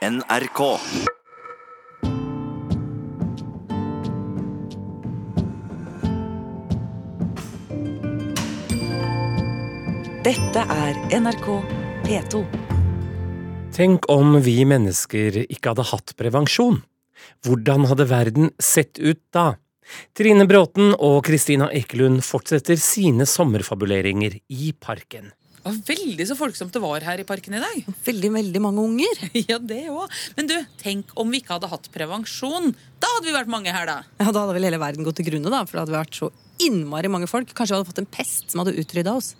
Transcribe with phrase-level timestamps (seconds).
[0.00, 0.60] NRK.
[10.24, 11.48] Dette er NRK
[12.06, 12.40] P2.
[13.76, 16.80] Tenk om vi mennesker ikke hadde hatt prevensjon.
[17.44, 19.58] Hvordan hadde verden sett ut da?
[20.16, 25.28] Trine Bråten og Kristina Ekelund fortsetter sine sommerfabuleringer i parken.
[25.64, 27.88] Var veldig så folksomt det var her i parken i dag.
[28.08, 29.24] Veldig, veldig mange unger.
[29.50, 30.12] Ja, det òg.
[30.36, 32.70] Men du, tenk om vi ikke hadde hatt prevensjon.
[33.00, 33.98] Da hadde vi vært mange her, da.
[34.20, 36.30] Ja, Da hadde vel hele verden gått til grunne, da, for det hadde vært så
[36.60, 37.52] innmari mange folk.
[37.56, 39.32] Kanskje vi hadde fått en pest som hadde utrydda oss.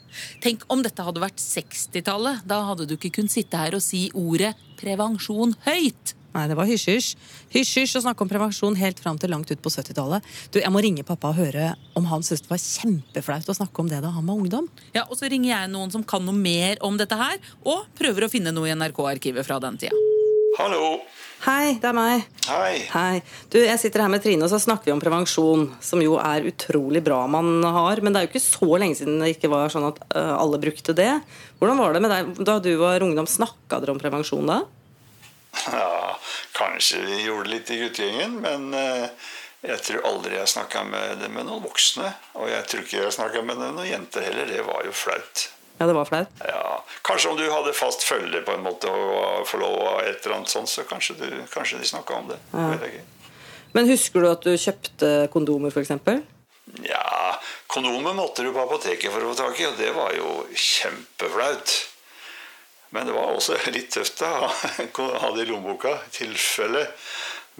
[0.44, 2.44] Tenk om dette hadde vært 60-tallet.
[2.48, 6.14] Da hadde du ikke kunnet sitte her og si ordet prevensjon høyt.
[6.34, 7.14] Nei, det var hysj-hysj.
[7.54, 10.26] Hysj-hysj å snakke om prevensjon helt fram til langt ut på 70-tallet.
[10.54, 13.82] Du, Jeg må ringe pappa og høre om han syntes det var kjempeflaut å snakke
[13.82, 14.68] om det da han var ungdom.
[14.94, 18.26] Ja, Og så ringer jeg noen som kan noe mer om dette her, og prøver
[18.26, 20.06] å finne noe i NRK-arkivet fra den tida.
[20.58, 20.98] Hallo.
[21.40, 22.24] Hei, det er meg.
[22.44, 22.72] Hei.
[22.92, 23.20] Hei.
[23.48, 26.44] Du, Jeg sitter her med Trine, og så snakker vi om prevensjon, som jo er
[26.50, 28.02] utrolig bra man har.
[28.04, 30.60] Men det er jo ikke så lenge siden det ikke var sånn at øh, alle
[30.60, 31.12] brukte det.
[31.62, 33.30] Hvordan var det med deg da du var ungdom?
[33.30, 34.58] Snakka dere om prevensjon da?
[35.72, 36.16] Ja,
[36.56, 39.30] kanskje vi gjorde litt i guttegjengen, men eh,
[39.66, 42.12] jeg tror aldri jeg snakka med det med noen voksne.
[42.40, 44.48] Og jeg tror ikke jeg snakka med det med noen jenter heller.
[44.48, 45.46] Det var jo flaut.
[45.80, 46.42] Ja, det var flaut.
[46.44, 50.52] Ja, Kanskje om du hadde fast følge på en måte og forlova et eller annet
[50.52, 52.36] sånt, så kanskje, du, kanskje de snakka om det.
[52.52, 52.90] Ja.
[53.72, 55.92] Men husker du at du kjøpte kondomer, f.eks.?
[56.84, 57.38] Ja,
[57.70, 61.74] kondomer måtte du på apoteket for å få tak i, og det var jo kjempeflaut.
[62.90, 64.50] Men det var også litt tøft da,
[65.04, 66.86] å ha det i lommeboka, i tilfelle.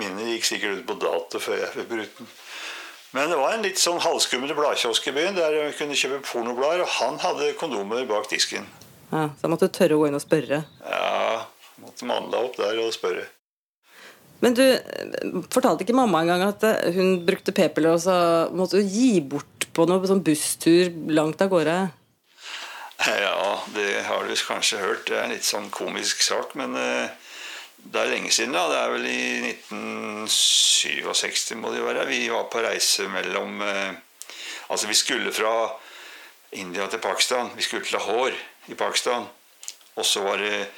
[0.01, 2.31] Mine gikk sikkert ut på dato før jeg fikk brukt den.
[3.11, 6.85] Men det var en litt sånn halvskummel bladkiosk i byen der jeg kunne kjøpe pornoblader,
[6.85, 8.69] og han hadde kondomer bak disken.
[9.11, 10.61] Ja, så jeg måtte tørre å gå inn og spørre.
[10.87, 11.41] Ja,
[11.83, 13.27] måtte mandla opp der og spørre.
[14.41, 14.63] Men du,
[15.53, 18.15] fortalte ikke mamma engang at eh, hun brukte p-piller, og så
[18.57, 21.77] måtte hun gi bort på noe sånn busstur langt av gårde?
[23.07, 25.07] Ja, det har du kanskje hørt.
[25.09, 27.09] Det er en litt sånn komisk sak, men eh,
[27.81, 28.53] det er lenge siden.
[28.53, 28.69] da.
[28.69, 32.07] Det er vel i 1967 må det jo være.
[32.11, 33.93] Vi var på reise mellom eh,
[34.71, 35.67] Altså, vi skulle fra
[36.55, 37.51] India til Pakistan.
[37.57, 38.37] Vi skulle til Lahore
[38.71, 39.25] i Pakistan.
[39.99, 40.69] Og så var det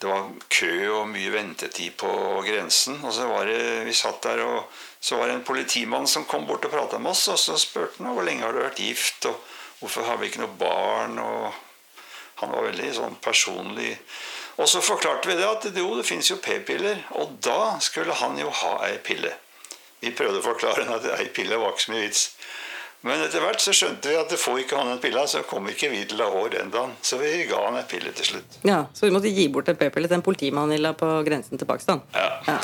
[0.00, 2.08] det var kø og mye ventetid på
[2.46, 2.96] grensen.
[3.04, 6.46] Og så var det, vi satt der, og så var det en politimann som kom
[6.48, 7.26] bort og prata med oss.
[7.28, 9.36] Og så spurte han hvor lenge har du vært gift, og
[9.80, 11.18] hvorfor har vi ikke noe barn?
[11.18, 11.52] Og
[12.40, 13.94] han var veldig sånn personlig.
[14.60, 17.02] Og så forklarte vi det at jo, det fins jo p-piller.
[17.20, 19.32] Og da skulle han jo ha ei pille.
[20.00, 22.24] Vi prøvde å forklare henne at ei pille var ikke så mye vits.
[23.00, 25.68] Men etter hvert så skjønte vi at det får ikke han den pilla, så kom
[25.72, 26.92] ikke vi til Lahore den dagen.
[27.00, 28.58] Så vi ga han ei pille til slutt.
[28.68, 31.68] Ja, Så vi måtte gi bort en p-pille til en politimann illa på grensen til
[31.68, 32.02] Pakistan?
[32.12, 32.60] Ja.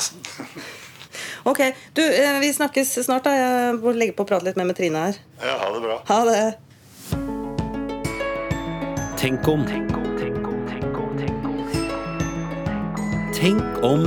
[1.47, 1.61] Ok,
[1.97, 3.23] du, eh, vi snakkes snart.
[3.23, 5.17] da Jeg må legge på og prate litt mer med Trine her.
[5.41, 5.97] ja, ha det bra.
[6.05, 6.66] Ha det.
[9.27, 9.65] Tenk om.
[13.35, 14.05] Tenk om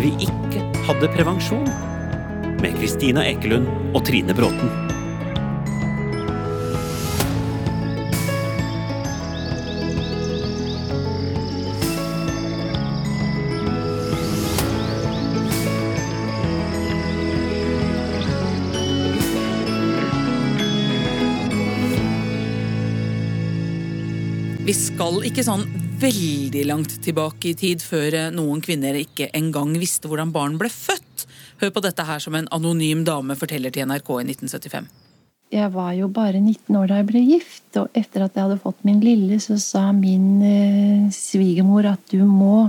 [0.00, 1.70] vi ikke hadde prevensjon.
[2.58, 4.87] Med Kristina Ekelund og Trine Bråten.
[24.68, 25.62] Vi skal ikke sånn
[25.96, 30.68] veldig langt tilbake i tid før eh, noen kvinner ikke engang visste hvordan barn ble
[30.68, 31.22] født.
[31.62, 34.90] Hør på dette her som en anonym dame forteller til NRK i 1975.
[35.56, 38.58] Jeg var jo bare 19 år da jeg ble gift, og etter at jeg hadde
[38.60, 42.66] fått min lille, så sa min eh, svigermor at du må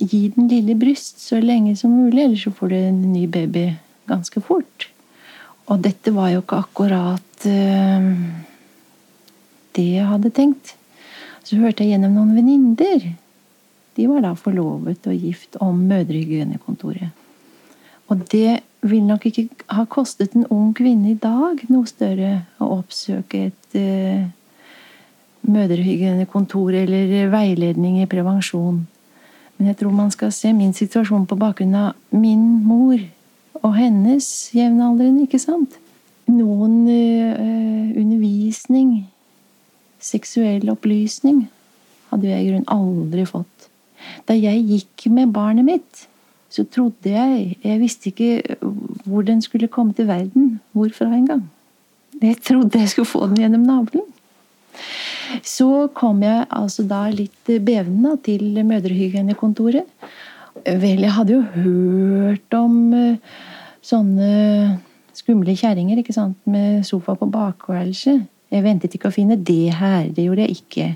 [0.00, 3.66] gi den lille bryst så lenge som mulig, ellers så får du en ny baby
[4.08, 4.88] ganske fort.
[5.68, 8.08] Og dette var jo ikke akkurat eh,
[9.76, 10.72] det jeg hadde tenkt.
[11.44, 13.10] Så hørte jeg gjennom noen venninner.
[13.94, 17.12] De var da forlovet og gift om mødrehygienekontoret.
[18.12, 22.70] Og det vil nok ikke ha kostet en ung kvinne i dag noe større å
[22.78, 24.26] oppsøke et uh,
[25.48, 28.82] mødrehygienekontor eller veiledning i prevensjon.
[29.56, 32.98] Men jeg tror man skal se min situasjon på bakgrunn av min mor
[33.62, 35.78] og hennes jevnaldrende, ikke sant?
[36.28, 39.04] Noen uh, undervisning,
[40.04, 41.46] seksuell opplysning,
[42.10, 43.68] hadde jeg i grunnen aldri fått.
[44.28, 46.06] Da jeg gikk med barnet mitt,
[46.52, 48.58] så trodde jeg Jeg visste ikke
[49.04, 50.60] hvor den skulle komme til verden.
[50.72, 51.48] Hvorfra engang.
[52.22, 54.04] Jeg trodde jeg skulle få den gjennom navlen.
[55.42, 59.88] Så kom jeg altså da litt bevende til mødrehygienekontoret.
[60.64, 63.16] Vel, jeg hadde jo hørt om eh,
[63.82, 64.78] sånne
[65.14, 66.00] skumle kjerringer,
[66.44, 68.28] med sofa på bakværelset.
[68.54, 70.12] Jeg ventet ikke å finne det her.
[70.14, 70.86] Det gjorde jeg ikke.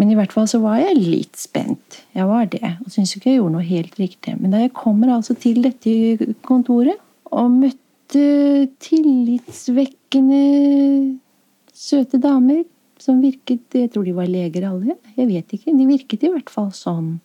[0.00, 2.00] Men i hvert fall så var jeg litt spent.
[2.16, 2.64] Jeg var det.
[2.80, 4.34] Og syntes ikke jeg gjorde noe helt riktig.
[4.40, 6.98] Men da jeg kommer altså til dette kontoret
[7.30, 8.24] og møtte
[8.82, 10.40] tillitsvekkende
[11.70, 12.64] søte damer
[13.00, 14.96] som virket Jeg tror de var leger alle.
[15.16, 15.76] Jeg vet ikke.
[15.76, 17.20] De virket i hvert fall sånn.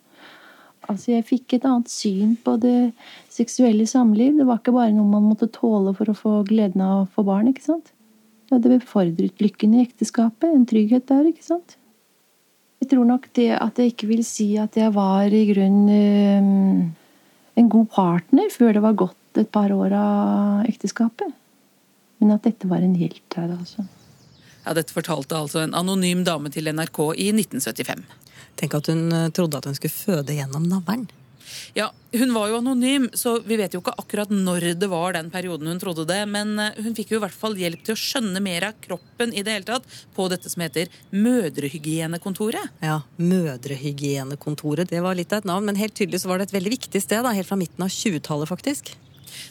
[0.85, 2.91] Altså, jeg fikk et annet syn på det
[3.33, 4.35] seksuelle samliv.
[4.37, 7.25] Det var ikke bare noe man måtte tåle for å få gleden av å få
[7.27, 7.49] barn.
[7.49, 7.94] ikke sant?
[8.45, 10.51] Det hadde befordret lykken i ekteskapet.
[10.51, 11.77] En trygghet der, ikke sant?
[12.83, 16.81] Jeg tror nok det at jeg ikke vil si at jeg var i grunnen øh,
[17.55, 21.33] en god partner før det var gått et par år av ekteskapet.
[22.21, 23.87] Men at dette var en helt her, altså.
[24.65, 28.05] Ja, Dette fortalte altså en anonym dame til NRK i 1975.
[28.59, 31.05] Tenk at hun eh, trodde at hun skulle føde gjennom navlen.
[31.77, 35.27] Ja, Hun var jo anonym, så vi vet jo ikke akkurat når det var den
[35.33, 37.99] perioden hun trodde det, men eh, hun fikk jo i hvert fall hjelp til å
[37.99, 42.69] skjønne mer av kroppen i det hele tatt på dette som heter Mødrehygienekontoret.
[42.85, 44.89] Ja, Mødrehygienekontoret.
[44.89, 47.01] Det var litt av et navn, men helt tydelig så var det et veldig viktig
[47.03, 47.23] sted.
[47.25, 48.95] da, Helt fra midten av 20-tallet, faktisk.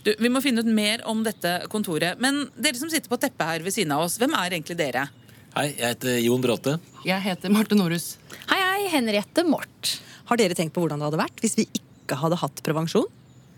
[0.04, 2.18] Du, Vi må finne ut mer om dette kontoret.
[2.20, 5.08] Men dere som sitter på teppet her ved siden av oss, hvem er egentlig dere?
[5.54, 6.78] Hei, jeg heter Jon Bråte.
[7.06, 8.16] Jeg heter Marte Norhus.
[8.48, 10.00] Hei, hei, Henriette Mort.
[10.30, 13.08] Har dere tenkt på hvordan det hadde vært hvis vi ikke hadde hatt prevensjon?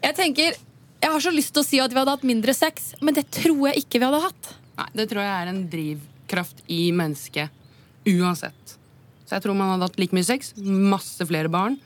[0.03, 0.57] Jeg tenker,
[1.03, 3.27] jeg har så lyst til å si at vi hadde hatt mindre sex, men det
[3.35, 4.51] tror jeg ikke vi hadde hatt.
[4.77, 7.63] Nei, Det tror jeg er en drivkraft i mennesket
[8.07, 8.77] uansett.
[9.27, 11.79] Så jeg tror man hadde hatt like mye sex, masse flere barn.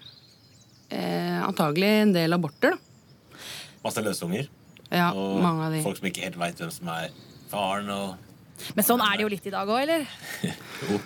[0.91, 3.39] Eh, antagelig en del aborter, da.
[3.85, 4.49] Masse løsunger.
[4.91, 5.83] Ja, Og mange av de.
[5.85, 7.13] folk som ikke helt veit hvem som er
[7.49, 7.89] faren.
[7.95, 8.17] og...
[8.77, 10.05] Men sånn er det jo litt i dag òg, eller?
[10.91, 10.99] Jo,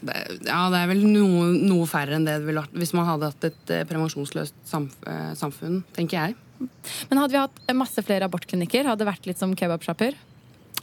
[0.00, 0.14] det,
[0.46, 3.28] ja, det er vel noe, noe færre enn det det ville vært hvis man hadde
[3.32, 6.70] hatt et eh, prevensjonsløst samf eh, samfunn, tenker jeg.
[7.10, 10.16] Men hadde vi hatt masse flere abortklinikker, hadde det vært litt som kebabsjapper?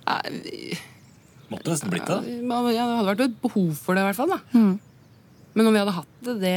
[0.04, 0.20] Ja,
[1.50, 2.20] måtte nesten blitt det.
[2.28, 4.36] Ja, det hadde vært et behov for det, i hvert fall.
[4.36, 4.40] da.
[5.56, 6.56] Men om vi hadde hatt det, det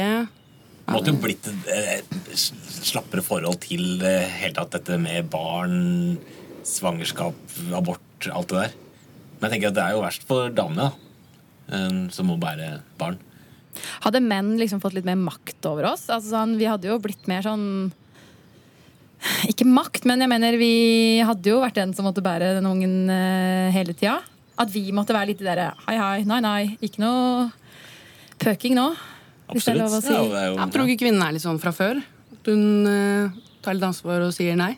[0.83, 6.17] Måtte jo blitt et eh, slappere forhold til helt hele tatt dette med barn,
[6.67, 7.37] svangerskap,
[7.71, 8.75] abort, alt det der.
[9.39, 11.12] Men jeg tenker at det er jo verst for damene, da.
[12.13, 13.15] Som må bære barn.
[14.03, 16.05] Hadde menn liksom fått litt mer makt over oss?
[16.11, 17.65] Altså sånn, Vi hadde jo blitt mer sånn
[19.49, 23.09] Ikke makt, men jeg mener vi hadde jo vært den som måtte bære den ungen
[23.09, 24.17] eh, hele tida.
[24.59, 27.47] At vi måtte være litt de derre hei, hei, nei, nei, ikke noe
[28.43, 28.89] pøking nå.
[29.53, 30.11] Hvis det er lov å si.
[30.11, 32.01] Ja, det er jo Jeg tror ikke kvinnen er litt sånn fra før.
[32.35, 34.73] At hun uh, tar litt ansvar og sier nei.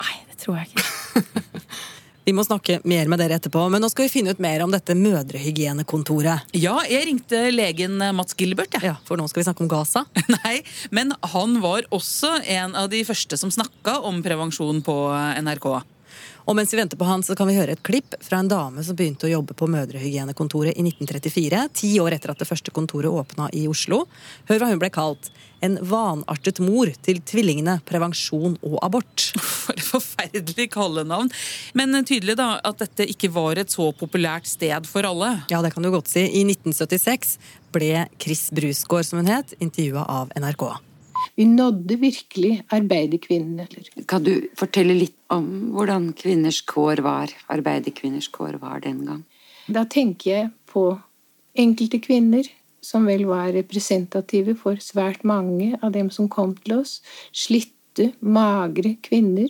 [0.00, 1.64] Nei, det tror jeg ikke.
[2.24, 4.72] Vi må snakke mer med dere etterpå, men nå skal vi finne ut mer om
[4.72, 6.54] dette mødrehygienekontoret.
[6.56, 8.72] Ja, jeg ringte legen Mats Gilbert.
[8.78, 8.94] ja.
[8.94, 10.06] Ja, For nå skal vi snakke om Gaza.
[10.38, 14.96] Nei, men han var også en av de første som snakka om prevensjon på
[15.44, 15.68] NRK.
[16.44, 18.82] Og mens vi venter på han, så kan vi høre et klipp fra en dame
[18.84, 23.12] som begynte å jobbe på Mødrehygienekontoret i 1934, ti år etter at det første kontoret
[23.12, 24.04] åpna i Oslo.
[24.48, 25.30] Hør hva hun ble kalt.
[25.64, 29.30] En vanartet mor til tvillingene prevensjon og abort.
[29.64, 31.30] For et forferdelig kallenavn.
[31.78, 35.30] Men tydelig da at dette ikke var et så populært sted for alle.
[35.52, 36.26] Ja, det kan du godt si.
[36.26, 37.38] I 1976
[37.74, 40.66] ble Chris Brusgaard, som hun het, intervjua av NRK.
[41.38, 43.66] Vi nådde virkelig arbeiderkvinnene.
[43.70, 49.24] eller Kan du fortelle litt om hvordan kvinners kår var, arbeiderkvinners kår var den gang?
[49.66, 50.90] Da tenker jeg på
[51.56, 52.46] enkelte kvinner
[52.84, 56.98] som vel var representative for svært mange av dem som kom til oss.
[57.32, 59.48] Slitte, magre kvinner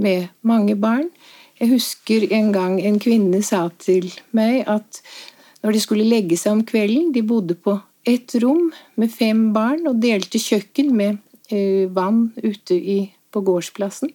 [0.00, 1.10] med mange barn.
[1.60, 5.02] Jeg husker en gang en kvinne sa til meg at
[5.60, 7.74] når de skulle legge seg om kvelden De bodde på
[8.08, 11.18] ett rom med fem barn og delte kjøkken med
[11.52, 13.00] eh, vann ute i,
[13.32, 14.12] på gårdsplassen.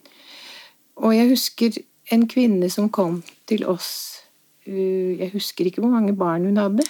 [1.06, 1.78] Og jeg husker
[2.16, 4.22] en kvinne som kom til oss.
[4.66, 6.86] eh, Jeg husker ikke hvor mange barn hun hadde,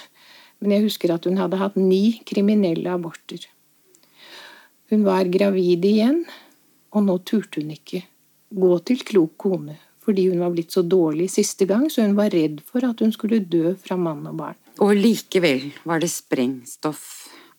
[0.59, 3.47] men jeg husker at hun hadde hatt ni kriminelle aborter.
[4.91, 6.23] Hun var gravid igjen,
[6.95, 8.05] og nå turte hun ikke
[8.55, 12.29] gå til klok kone fordi hun var blitt så dårlig siste gang, så hun var
[12.29, 14.59] redd for at hun skulle dø fra mann og barn.
[14.85, 17.05] Og likevel var det sprengstoff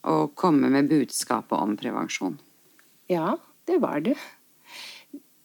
[0.06, 2.36] å komme med budskapet om prevensjon.
[3.10, 3.34] Ja,
[3.66, 4.14] det var det.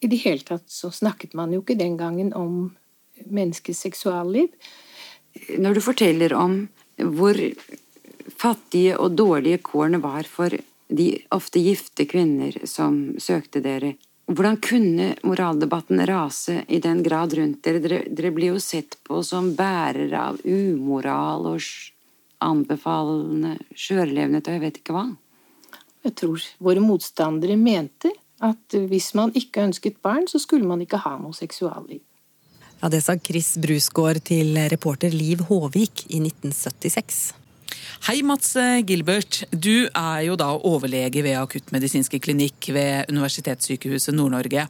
[0.01, 2.75] I det hele tatt så snakket man jo ikke den gangen om
[3.25, 4.53] menneskets seksualliv.
[5.57, 6.63] Når du forteller om
[7.03, 7.37] hvor
[8.41, 10.53] fattige og dårlige kårene var for
[10.91, 13.95] de ofte gifte kvinner som søkte dere,
[14.31, 17.81] hvordan kunne moraldebatten rase i den grad rundt dere?
[17.83, 21.65] Dere, dere blir jo sett på som bærere av umoral og
[22.41, 25.07] anbefalende skjørlevnet og jeg vet ikke hva.
[26.05, 31.01] Jeg tror våre motstandere mente at hvis man ikke ønsket barn, så skulle man ikke
[31.03, 32.01] ha noe seksualliv.
[32.81, 37.19] Ja, Det sa Chris Brusgaard til reporter Liv Håvik i 1976.
[38.07, 38.55] Hei, Mats
[38.89, 39.43] Gilbert.
[39.53, 44.65] Du er jo da overlege ved akuttmedisinske klinikk ved Universitetssykehuset Nord-Norge.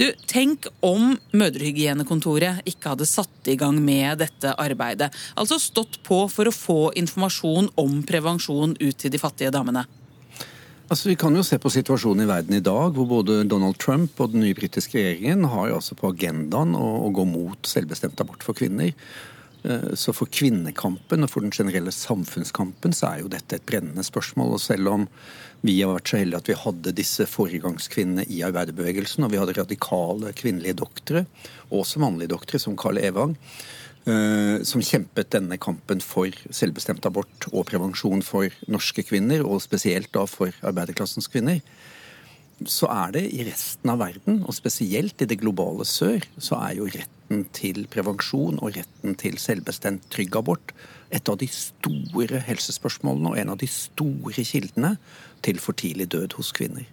[0.00, 5.12] Du, Tenk om Mødrehygienekontoret ikke hadde satt i gang med dette arbeidet.
[5.36, 9.84] Altså stått på for å få informasjon om prevensjon ut til de fattige damene.
[10.90, 14.18] Altså, Vi kan jo se på situasjonen i verden i dag, hvor både Donald Trump
[14.18, 18.42] og den nye britiske regjeringen har altså på agendaen å, å gå mot selvbestemt abort
[18.42, 18.90] for kvinner.
[19.62, 24.02] Eh, så for kvinnekampen og for den generelle samfunnskampen så er jo dette et brennende
[24.02, 24.56] spørsmål.
[24.56, 25.06] Og selv om
[25.62, 29.58] vi har vært så heldige at vi hadde disse foregangskvinnene i arbeiderbevegelsen, og vi hadde
[29.60, 31.22] radikale kvinnelige doktere,
[31.70, 33.38] også mannlige doktere, som Carl Evang,
[34.04, 40.24] som kjempet denne kampen for selvbestemt abort og prevensjon for norske kvinner, og spesielt da
[40.26, 41.60] for arbeiderklassens kvinner,
[42.68, 46.76] så er det i resten av verden, og spesielt i det globale sør, så er
[46.76, 50.74] jo retten til prevensjon og retten til selvbestemt trygg abort
[51.10, 54.96] et av de store helsespørsmålene og en av de store kildene
[55.44, 56.84] til for tidlig død hos kvinner.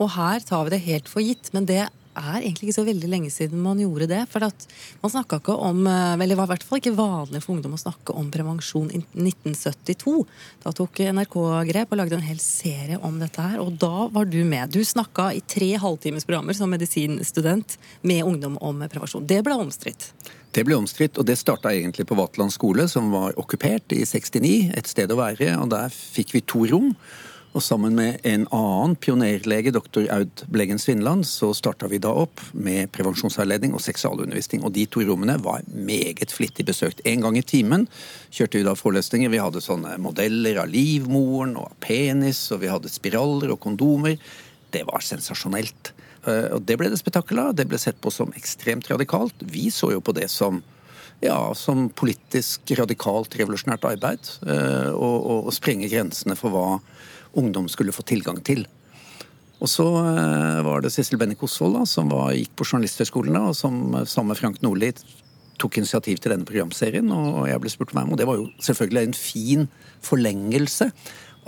[0.00, 1.84] Og her tar vi det helt for gitt, men det
[2.18, 4.22] er egentlig ikke så veldig lenge siden man gjorde det.
[4.30, 7.76] For man snakka ikke om Eller det var i hvert fall ikke vanlig for ungdom
[7.76, 10.16] å snakke om prevensjon i 1972.
[10.64, 11.36] Da tok NRK
[11.70, 14.72] grep og lagde en hel serie om dette her, og da var du med.
[14.74, 19.26] Du snakka i tre halvtimesprogrammer som medisinstudent med ungdom om prevensjon.
[19.26, 20.10] Det ble omstridt.
[20.50, 24.72] Det ble omstridt, og det starta egentlig på Vaterland skole, som var okkupert i 69,
[24.74, 25.52] et sted å være.
[25.62, 26.90] og Der fikk vi to rom.
[27.50, 32.38] Og sammen med en annen pionerlege, doktor Aud Bleggen Svinland, så starta vi da opp
[32.54, 34.62] med prevensjonsveiledning og seksualundervisning.
[34.62, 37.02] Og de to rommene var meget flittig besøkt.
[37.02, 37.88] En gang i timen
[38.30, 39.32] kjørte vi da forelesninger.
[39.34, 44.14] Vi hadde sånne modeller av livmoren og av penis, og vi hadde spiraler og kondomer.
[44.70, 45.90] Det var sensasjonelt.
[46.30, 47.56] Eh, og det ble det spetakkel av.
[47.58, 49.42] Det ble sett på som ekstremt radikalt.
[49.42, 50.62] Vi så jo på det som
[51.20, 54.30] ja, som politisk radikalt revolusjonært arbeid.
[54.46, 56.68] Og, og, og sprenge grensene for hva
[57.38, 58.66] ungdom skulle få tilgang til.
[59.60, 63.82] Og så eh, var det Sissel Bennik Osvold som var, gikk på Journalisthøgskolen og som
[63.94, 64.92] eh, sammen med Frank Nordli
[65.60, 67.10] tok initiativ til denne programserien.
[67.12, 69.66] Og jeg ble spurt om å med, og det var jo selvfølgelig en fin
[70.06, 70.88] forlengelse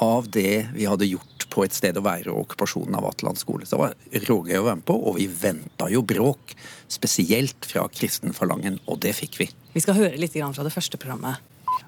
[0.02, 3.68] av det vi hadde gjort på et sted å være og okkupasjonen av Vaterland skole.
[3.68, 6.54] Så det var rågøy å være med på, og vi venta jo bråk.
[6.92, 9.48] Spesielt fra kristenfalangen, og det fikk vi.
[9.72, 11.40] Vi skal høre litt fra det første programmet.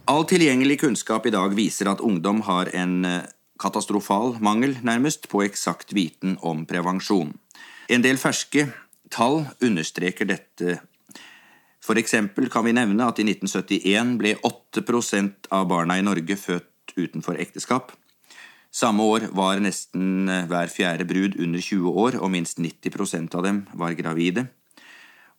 [0.09, 3.25] All tilgjengelig kunnskap i dag viser at ungdom har en eh,
[3.61, 7.35] katastrofal mangel, nærmest, på eksakt viten om prevensjon.
[7.89, 8.69] En del ferske
[9.13, 10.79] tall understreker dette.
[11.85, 16.97] For eksempel kan vi nevne at i 1971 ble 8% av barna i Norge født
[16.97, 17.93] utenfor ekteskap.
[18.75, 23.63] Samme år var nesten hver fjerde brud under 20 år, og minst 90% av dem
[23.79, 24.49] var gravide.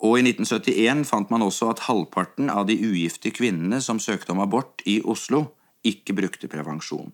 [0.06, 4.44] Og i 1971 fant man også at halvparten av de ugifte kvinnene som søkte om
[4.44, 5.50] abort i Oslo,
[5.84, 7.12] ikke brukte prevensjon.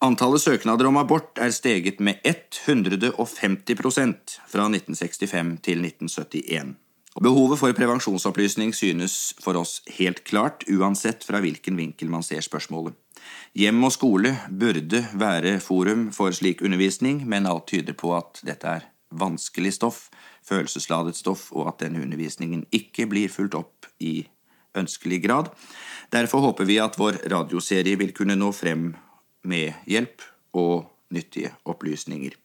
[0.00, 6.72] Antallet søknader om abort er steget med 150% fra 1965 til 1971.
[7.20, 12.96] Behovet for prevensjonsopplysning synes for oss helt klart, uansett fra hvilken vinkel man ser spørsmålet.
[13.52, 18.64] Hjem og skole burde være forum for slik undervisning, men alt tyder på at dette
[18.80, 20.08] er vanskelig stoff,
[20.48, 24.24] følelsesladet stoff, og at denne undervisningen ikke blir fulgt opp i
[24.80, 25.52] ønskelig grad.
[26.08, 28.96] Derfor håper vi at vår radioserie vil kunne nå frem
[29.42, 30.22] med hjelp
[30.56, 32.36] og nyttige opplysninger.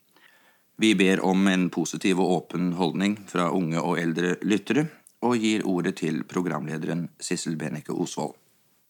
[0.78, 4.88] Vi ber om en positiv og åpen holdning fra unge og eldre lyttere,
[5.24, 8.36] og gir ordet til programlederen Sissel Benecke Osvold.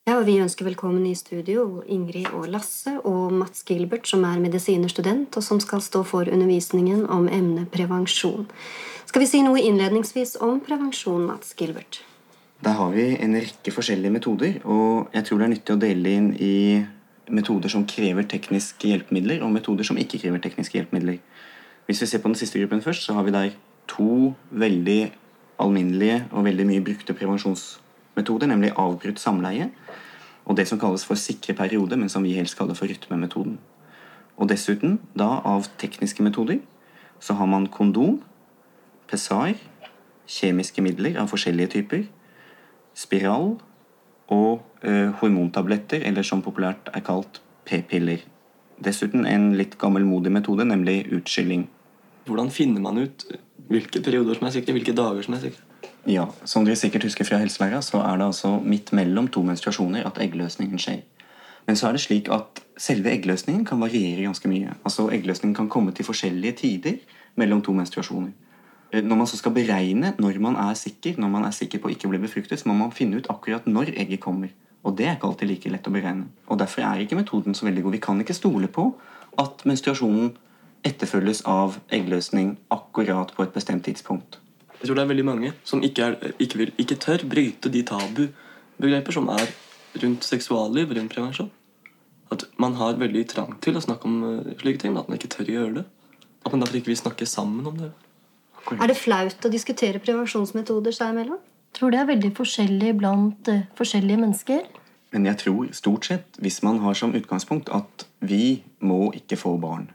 [0.06, 4.42] Ja, og Vi ønsker velkommen i studio Ingrid og Lasse og Mats Gilbert, som er
[4.42, 8.46] medisinerstudent, og som skal stå for undervisningen om emnet prevensjon.
[9.06, 12.04] Skal vi si noe innledningsvis om prevensjon, Mats Gilbert?
[12.62, 16.14] Der har vi en rekke forskjellige metoder, og jeg tror det er nyttig å dele
[16.20, 16.56] inn i
[17.30, 21.18] metoder som krever tekniske hjelpemidler, og metoder som ikke krever tekniske hjelpemidler.
[21.86, 23.50] Hvis vi ser på den siste gruppen først, så har vi der
[23.88, 25.14] to veldig
[25.60, 29.70] alminnelige og veldig mye brukte prevensjonsmetoder, nemlig avbrutt samleie
[30.46, 33.58] og det som kalles for sikre periode, men som vi helst kaller for rytmemetoden.
[34.38, 36.60] Og dessuten, da av tekniske metoder,
[37.20, 38.20] så har man kondom,
[39.10, 39.56] pessar,
[40.28, 42.04] kjemiske midler av forskjellige typer,
[42.94, 43.56] spiral
[44.34, 48.24] og eh, hormontabletter, eller som populært er kalt p-piller.
[48.84, 51.68] Dessuten en litt gammelmodig metode, nemlig utskilling.
[52.26, 53.28] Hvordan finner man ut
[53.70, 55.62] hvilke perioder som er sikre, hvilke dager som er sikre?
[56.06, 60.06] Ja, Som dere sikkert husker fra helselæra, så er det altså midt mellom to menstruasjoner
[60.06, 61.02] at eggløsningen skjer.
[61.66, 64.76] Men så er det slik at selve eggløsningen kan variere ganske mye.
[64.86, 67.00] Altså Eggløsningen kan komme til forskjellige tider
[67.36, 68.36] mellom to menstruasjoner.
[68.92, 71.90] Eh, Når man så skal beregne når man er sikker når man er sikker på
[71.90, 74.50] å ikke bli befruktet, så må man finne ut akkurat når egget kommer.
[74.86, 76.28] Og det er ikke alltid like lett å beregne.
[76.48, 77.92] Og Derfor er ikke metoden så veldig god.
[77.92, 78.94] Vi kan ikke stole på
[79.42, 80.36] at menstruasjonen
[80.86, 84.38] etterfølges av eggløsning akkurat på et bestemt tidspunkt.
[84.80, 87.82] Jeg tror det er veldig mange som ikke, er, ikke, vil, ikke tør bryte de
[87.82, 89.48] tabubegreper som er
[90.04, 91.50] rundt seksualliv, rundt prevensjon.
[92.32, 95.18] At man har veldig trang til å snakke om eh, slike ting, men at man
[95.18, 95.86] ikke tør å gjøre det.
[96.46, 97.90] At man derfor ikke vil snakke sammen om det.
[98.74, 101.42] Er det flaut å diskutere prevensjonsmetoder seg imellom?
[101.76, 104.66] Tror det er veldig forskjellig blant uh, forskjellige mennesker.
[105.16, 109.56] Men jeg tror stort sett, hvis man har som utgangspunkt at vi må ikke få
[109.62, 109.90] barn,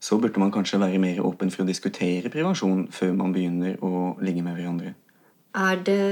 [0.00, 4.16] så burde man kanskje være mer åpen for å diskutere prevensjon før man begynner å
[4.22, 4.94] ligge med hverandre.
[5.58, 6.02] Er det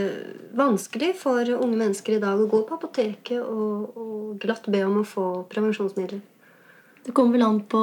[0.57, 5.03] vanskelig for unge mennesker i dag å gå på apoteket og, og glatt be om
[5.03, 6.23] å få prevensjonsmidler?
[7.07, 7.83] Det kommer vel an på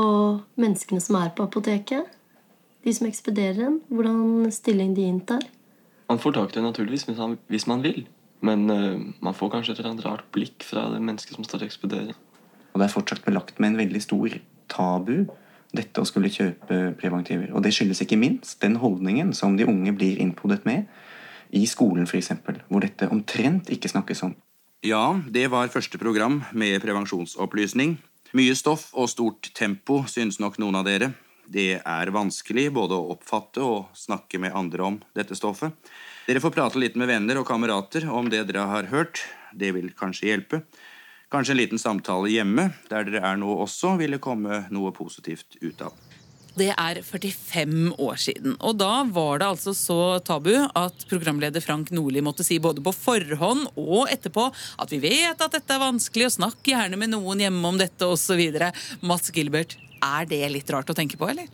[0.59, 2.09] menneskene som er på apoteket.
[2.83, 3.79] De som ekspederer den.
[3.89, 5.45] Hvordan stilling de inntar.
[6.09, 8.03] Man får tak i det naturligvis hvis man, hvis man vil.
[8.43, 11.63] Men uh, man får kanskje et eller annet rart blikk fra det mennesket som står
[11.63, 12.19] og ekspederer.
[12.73, 14.35] Og det er fortsatt belagt med en veldig stor
[14.71, 15.29] tabu,
[15.73, 17.49] dette å skulle kjøpe preventiver.
[17.53, 20.89] Og det skyldes ikke minst den holdningen som de unge blir innpodet med
[21.53, 22.33] i skolen f.eks.,
[22.67, 24.33] hvor dette omtrent ikke snakkes om.
[24.83, 27.95] Ja, det var første program med prevensjonsopplysning.
[28.33, 31.13] Mye stoff og stort tempo, synes nok noen av dere.
[31.53, 35.75] Det er vanskelig både å oppfatte og snakke med andre om dette stoffet.
[36.25, 39.21] Dere får prate litt med venner og kamerater om det dere har hørt.
[39.53, 40.63] Det vil kanskje hjelpe.
[41.33, 45.85] Kanskje en liten samtale hjemme, der dere er nå også, ville komme noe positivt ut
[45.85, 46.02] av.
[46.53, 51.89] Det er 45 år siden, og da var det altså så tabu at programleder Frank
[51.95, 56.29] Nordli måtte si både på forhånd og etterpå at vi vet at dette er vanskelig,
[56.29, 58.43] og snakk gjerne med noen hjemme om dette osv.
[59.01, 61.49] Mats Gilbert, er det litt rart å tenke på, eller?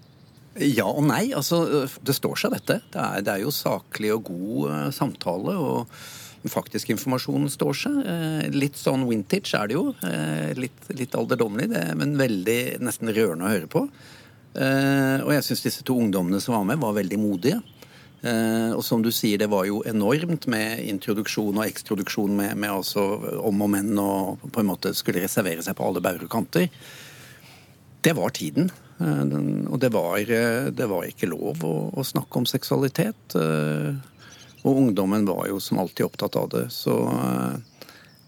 [0.59, 1.29] Ja og nei.
[1.31, 2.81] altså Det står seg, dette.
[2.91, 5.55] Det er, det er jo saklig og god uh, samtale.
[5.55, 7.97] og Faktisk informasjon står seg.
[8.07, 9.89] Eh, litt sånn vintage er det jo.
[10.07, 11.67] Eh, litt, litt alderdommelig,
[11.99, 13.81] men veldig nesten rørende å høre på.
[14.57, 17.59] Eh, og jeg syns disse to ungdommene som var med, var veldig modige.
[18.19, 22.73] Eh, og som du sier, det var jo enormt med introduksjon og ekstroduksjon med, med
[22.73, 23.05] altså
[23.45, 26.67] om og men og på en måte skulle reservere seg på alle bauger og kanter.
[28.01, 28.71] Det var tiden.
[28.99, 29.23] Eh,
[29.69, 30.19] og det var,
[30.73, 33.37] det var, ikke lov å, å snakke om seksualitet.
[34.59, 36.65] Og ungdommen var jo som alltid opptatt av det.
[36.75, 36.97] Så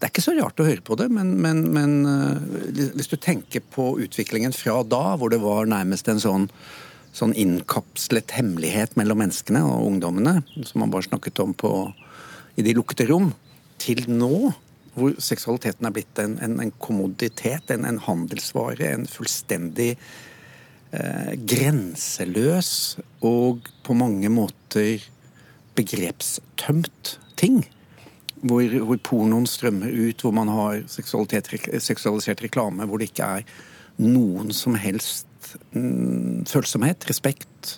[0.02, 3.14] det er ikke så rart å høre på det, men, men, men eh, hvis du
[3.22, 6.46] tenker på utviklingen fra da, hvor det var nærmest en sånn,
[7.14, 11.70] sånn innkapslet hemmelighet mellom menneskene og ungdommene, som man bare snakket om på,
[12.58, 13.30] i de lukkede rom,
[13.78, 14.50] til nå,
[14.96, 22.72] hvor seksualiteten er blitt en, en, en kommoditet, en, en, handelsvare, en fullstendig eh, grenseløs
[23.22, 25.06] og på mange måter
[25.78, 27.62] begrepstømt ting.
[28.42, 33.44] Hvor, hvor, pornoen strømmer ut, hvor man har seksualisert reklame, hvor det ikke er
[34.02, 37.76] noen som helst mm, følsomhet, respekt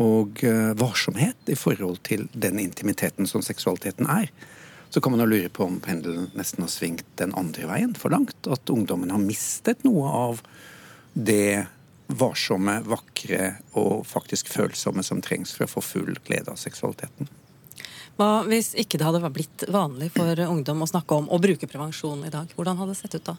[0.00, 4.30] og uh, varsomhet i forhold til den intimiteten som seksualiteten er.
[4.90, 8.10] Så kan man jo lure på om pendelen nesten har svingt den andre veien for
[8.10, 8.48] langt.
[8.50, 10.40] At ungdommen har mistet noe av
[11.14, 11.66] det
[12.10, 17.30] varsomme, vakre og faktisk følsomme som trengs for å få full glede av seksualiteten.
[18.18, 22.26] Hva hvis ikke det hadde blitt vanlig for ungdom å snakke om og bruke prevensjon
[22.26, 22.50] i dag?
[22.56, 23.36] Hvordan hadde det sett ut da?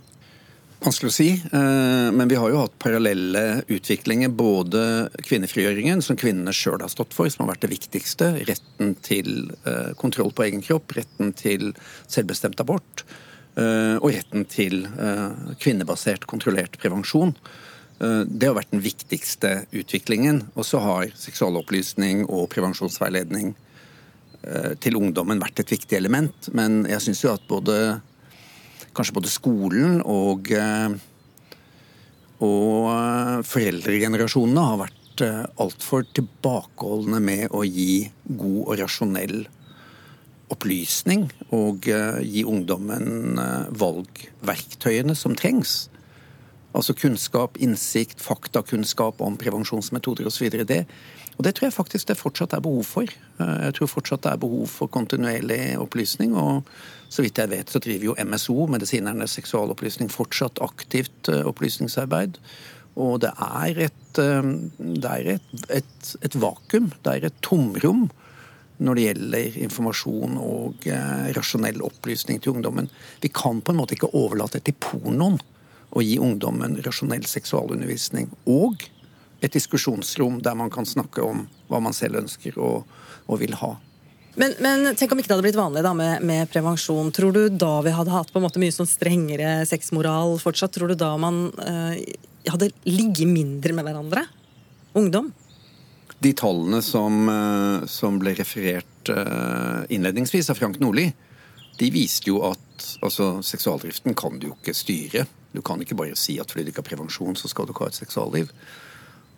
[0.82, 4.32] Vanskelig å si, eh, men vi har jo hatt parallelle utviklinger.
[4.34, 8.32] Både kvinnefrigjøringen, som kvinnene sjøl har stått for, som har vært det viktigste.
[8.50, 11.76] Retten til eh, kontroll på egen kropp, retten til
[12.10, 13.06] selvbestemt abort.
[13.62, 14.88] Eh, og retten til
[15.62, 17.36] kvinnebasert, kontrollert prevensjon.
[18.02, 20.48] Det har vært den viktigste utviklingen.
[20.56, 23.54] Og så har seksualopplysning og prevensjonsveiledning
[24.82, 26.48] til ungdommen vært et viktig element.
[26.58, 27.76] Men jeg syns jo at både
[28.98, 30.50] kanskje både skolen og,
[32.42, 35.24] og foreldregenerasjonene har vært
[35.62, 39.38] altfor tilbakeholdne med å gi god og rasjonell
[40.52, 43.38] opplysning og gi ungdommen
[43.78, 45.91] valgverktøyene som trengs.
[46.72, 50.48] Altså kunnskap, innsikt, faktakunnskap om prevensjonsmetoder osv.
[50.68, 50.86] Det,
[51.38, 53.12] og det tror jeg faktisk det fortsatt er behov for.
[53.40, 56.36] Jeg tror fortsatt det er behov for kontinuerlig opplysning.
[56.38, 56.68] Og
[57.12, 62.40] så vidt jeg vet, så driver jo MSO, Medisinernes seksualopplysning, fortsatt aktivt opplysningsarbeid.
[63.02, 68.10] Og det er et, det er et, et, et vakuum, det er et tomrom
[68.82, 70.88] når det gjelder informasjon og
[71.38, 72.88] rasjonell opplysning til ungdommen.
[73.22, 75.38] Vi kan på en måte ikke overlate til pornoen
[75.92, 78.30] å gi ungdommen rasjonell seksualundervisning.
[78.50, 78.88] Og
[79.42, 82.86] et diskusjonsrom der man kan snakke om hva man selv ønsker og,
[83.28, 83.76] og vil ha.
[84.40, 87.12] Men, men, tenk om ikke det hadde blitt vanlig da med, med, prevensjon.
[87.12, 90.72] Tror du da vi hadde hatt på en måte mye sånn strengere sexmoral fortsatt?
[90.78, 91.98] Tror du da man øh,
[92.48, 94.24] hadde ligget mindre med hverandre?
[94.96, 95.32] Ungdom?
[96.22, 101.08] De tallene som, uh, som ble referert uh, innledningsvis av Frank Nordli,
[101.80, 102.71] de viste jo at
[103.02, 105.26] altså, seksualdriften kan du jo ikke styre.
[105.52, 107.88] Du kan ikke bare si at fordi du ikke har prevensjon, så skal du ikke
[107.88, 108.52] ha et seksualliv.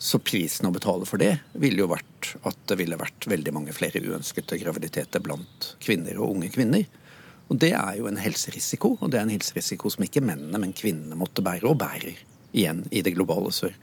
[0.04, 3.76] Så prisen å betale for det ville jo vært at det ville vært veldig mange
[3.76, 6.84] flere uønskede graviditeter blant kvinner og unge kvinner.
[7.52, 10.76] Og det er jo en helserisiko, og det er en helserisiko som ikke mennene, men
[10.76, 12.20] kvinnene måtte bære, og bærer
[12.54, 13.76] igjen i det globale sør.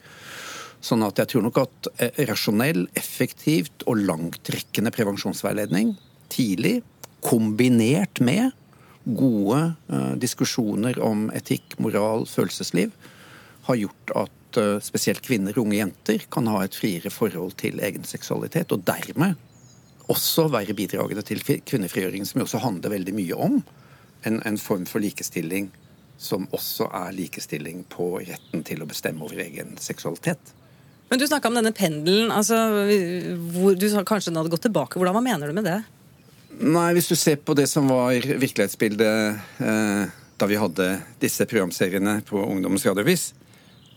[0.80, 5.92] Sånn at jeg tror nok at eh, rasjonell, effektivt og langtrekkende prevensjonsveiledning
[6.32, 6.80] tidlig,
[7.24, 8.54] kombinert med
[9.16, 12.92] gode uh, diskusjoner om etikk, moral, følelsesliv,
[13.68, 17.80] har gjort at Eh, spesielt kvinner og unge jenter kan ha et friere forhold til
[17.82, 19.36] egen seksualitet, og dermed
[20.10, 23.60] også være bidragende til kvinnefrigjøringen, som jo også handler veldig mye om
[24.26, 25.70] en, en, form for likestilling
[26.18, 30.52] som også er likestilling på retten til å bestemme over egen seksualitet.
[31.10, 32.30] Men Du snakka om denne pendelen.
[32.30, 32.58] altså
[33.54, 34.98] hvor Du kanskje den hadde gått tilbake.
[34.98, 35.80] Hvordan, Hva mener du med det?
[36.60, 40.02] Nei, Hvis du ser på det som var virkelighetsbildet eh,
[40.36, 40.88] da vi hadde
[41.20, 43.30] disse programseriene på Ungdommens radiovis,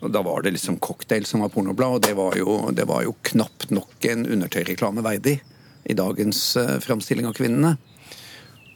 [0.04, 3.04] og Da var det liksom Cocktail som var pornoblad, og det var jo, det var
[3.04, 5.38] jo knapt nok en undertøyreklame verdig
[5.84, 7.78] i dagens eh, framstilling av kvinnene.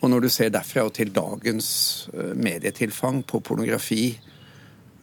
[0.01, 1.69] Og når du ser derfra og til dagens
[2.13, 4.11] uh, medietilfang på pornografi,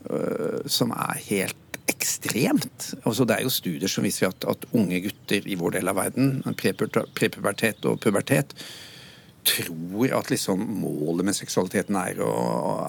[0.06, 2.94] uh, som er helt ekstremt.
[3.04, 5.98] Altså Det er jo studier som viser at, at unge gutter i vår del av
[6.00, 8.54] verden, prepubertet og pubertet,
[9.44, 12.32] tror at liksom målet med seksualiteten er å,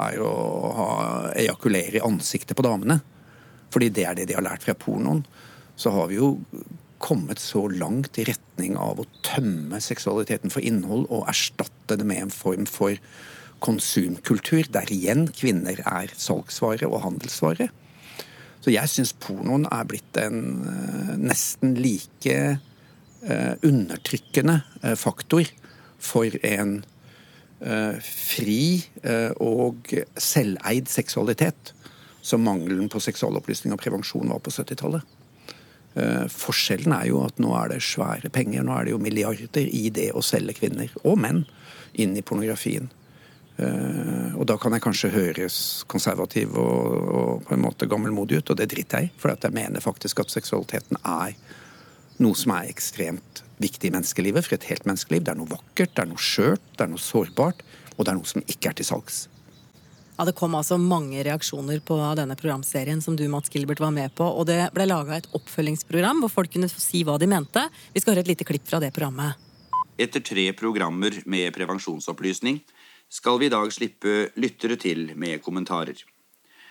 [0.07, 0.31] er å
[0.77, 0.87] ha,
[1.35, 3.01] ejakulere i ansiktet på damene.
[3.73, 5.25] Fordi det er det de har lært fra pornoen,
[5.75, 6.37] så har vi jo
[7.03, 12.23] kommet så langt i retning av å tømme seksualiteten for innhold og erstatte det med
[12.23, 12.95] en form for
[13.63, 17.69] konsumkultur, der igjen kvinner er salgsvare og handelsvare.
[18.65, 25.45] Så jeg syns pornoen er blitt en uh, nesten like uh, undertrykkende uh, faktor
[26.01, 26.79] for en
[28.03, 28.83] fri
[29.41, 29.87] og
[30.19, 31.71] selveid seksualitet
[32.25, 35.15] som mangelen på seksualopplysning og prevensjon var på 70-tallet.
[35.95, 39.69] Eh, forskjellen er jo at nå er det svære penger, nå er det jo milliarder
[39.69, 41.45] i det å selge kvinner, og menn,
[41.95, 42.89] inn i pornografien.
[43.55, 45.57] Eh, og da kan jeg kanskje høres
[45.91, 49.55] konservativ og, og på en måte gammelmodig ut, og det driter jeg i, for jeg
[49.55, 51.37] mener faktisk at seksualiteten er
[52.23, 55.23] noe som er ekstremt viktig i menneskelivet, for et helt menneskeliv.
[55.23, 57.63] Det er noe vakkert, det er noe skjørt, det er noe sårbart,
[57.95, 59.25] og det er noe som ikke er til salgs.
[60.15, 64.13] Ja, Det kom altså mange reaksjoner på denne programserien som du Mats Gilbert var med
[64.15, 64.23] på.
[64.23, 67.65] Og det ble laga et oppfølgingsprogram hvor folk kunne få si hva de mente.
[67.91, 69.35] Vi skal høre et lite klipp fra det programmet.
[69.99, 72.61] Etter tre programmer med prevensjonsopplysning
[73.09, 75.97] skal vi i dag slippe lyttere til med kommentarer.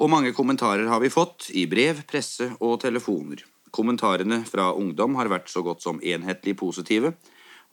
[0.02, 3.44] Og mange kommentarer har vi fått i brev, presse og telefoner.
[3.74, 7.14] Kommentarene fra ungdom har vært så godt som enhetlig positive,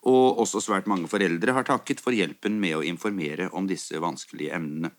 [0.10, 4.56] og også svært mange foreldre har takket for hjelpen med å informere om disse vanskelige
[4.58, 4.94] emnene.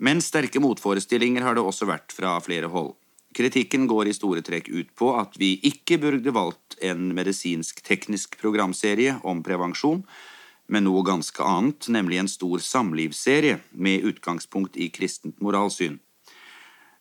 [0.00, 2.94] Men sterke motforestillinger har det også vært fra flere hold.
[3.36, 9.18] Kritikken går i store trekk ut på at vi ikke burde valgt en medisinsk-teknisk programserie
[9.22, 10.02] om prevensjon,
[10.70, 15.98] men noe ganske annet, nemlig en stor samlivsserie med utgangspunkt i kristent moralsyn.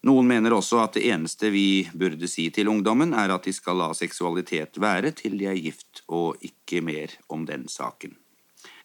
[0.08, 3.78] Noen mener også at det eneste vi burde si til ungdommen, er at de skal
[3.82, 8.16] la seksualitet være til de er gift, og ikke mer om den saken.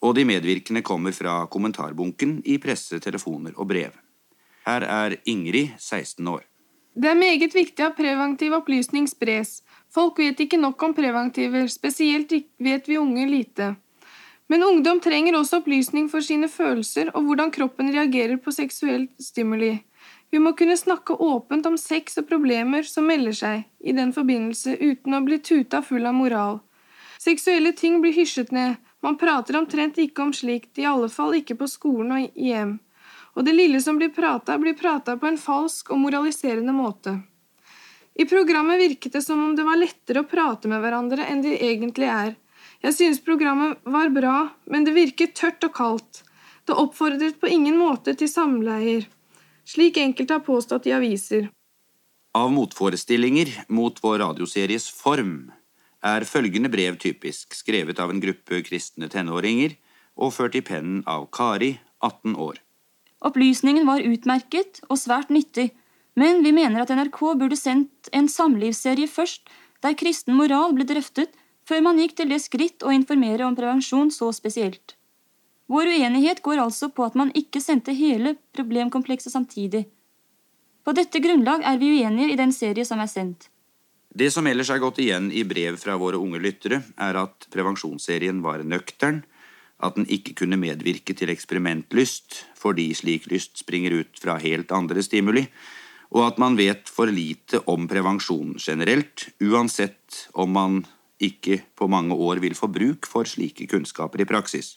[0.03, 3.95] Og de medvirkende kommer fra kommentarbunken i presse, telefoner og brev.
[4.67, 6.43] Her er Ingrid, 16 år.
[6.95, 9.61] Det er meget viktig at preventiv opplysning spres.
[9.91, 13.75] Folk vet ikke nok om preventiver, spesielt vet vi unge lite.
[14.47, 19.73] Men ungdom trenger også opplysning for sine følelser og hvordan kroppen reagerer på seksuell stimuli.
[20.29, 24.77] Vi må kunne snakke åpent om sex og problemer som melder seg i den forbindelse,
[24.81, 26.59] uten å bli tuta full av moral.
[27.21, 31.57] Seksuelle ting blir hysjet ned, man prater omtrent ikke om slikt, i alle fall ikke
[31.57, 32.79] på skolen og hjem
[33.35, 37.17] og det lille som blir prata, blir prata på en falsk og moraliserende måte.
[38.15, 41.57] I programmet virket det som om det var lettere å prate med hverandre enn det
[41.59, 42.35] egentlig er.
[42.85, 44.35] Jeg synes programmet var bra,
[44.69, 46.21] men det virket tørt og kaldt.
[46.69, 49.07] Det oppfordret på ingen måte til samleier,
[49.65, 51.47] slik enkelte har påstått i aviser.
[52.37, 55.47] Av motforestillinger mot vår radioseries form
[56.05, 59.73] er følgende brev typisk, skrevet av en gruppe kristne tenåringer
[60.21, 61.71] og ført i pennen av Kari,
[62.05, 62.59] 18 år.
[63.25, 65.71] Opplysningen var utmerket og svært nyttig,
[66.13, 69.49] men vi mener at NRK burde sendt en samlivsserie først,
[69.81, 71.33] der kristen moral ble drøftet,
[71.65, 74.95] før man gikk til det skritt å informere om prevensjon så spesielt.
[75.71, 79.85] Vår uenighet går altså på at man ikke sendte hele problemkomplekset samtidig.
[80.85, 83.49] På dette grunnlag er vi uenige i den serie som er sendt.
[84.15, 88.37] Det som ellers er gått igjen i brev fra våre unge lyttere, er at prevensjonsserien
[88.45, 89.23] var nøktern,
[89.83, 95.03] at den ikke kunne medvirke til eksperimentlyst, fordi slik lyst springer ut fra helt andre
[95.03, 95.43] stimuli,
[96.15, 100.83] og at man vet for lite om prevensjon generelt, uansett om man
[101.21, 104.75] ikke på mange år vil få bruk for slike kunnskaper i praksis.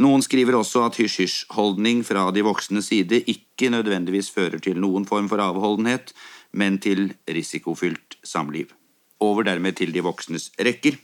[0.00, 5.28] Noen skriver også at hysj-hysj-holdning fra de voksnes side ikke nødvendigvis fører til noen form
[5.28, 6.14] for avholdenhet,
[6.52, 8.70] men til risikofylt samliv.
[9.20, 10.96] Over dermed til de voksnes rekker.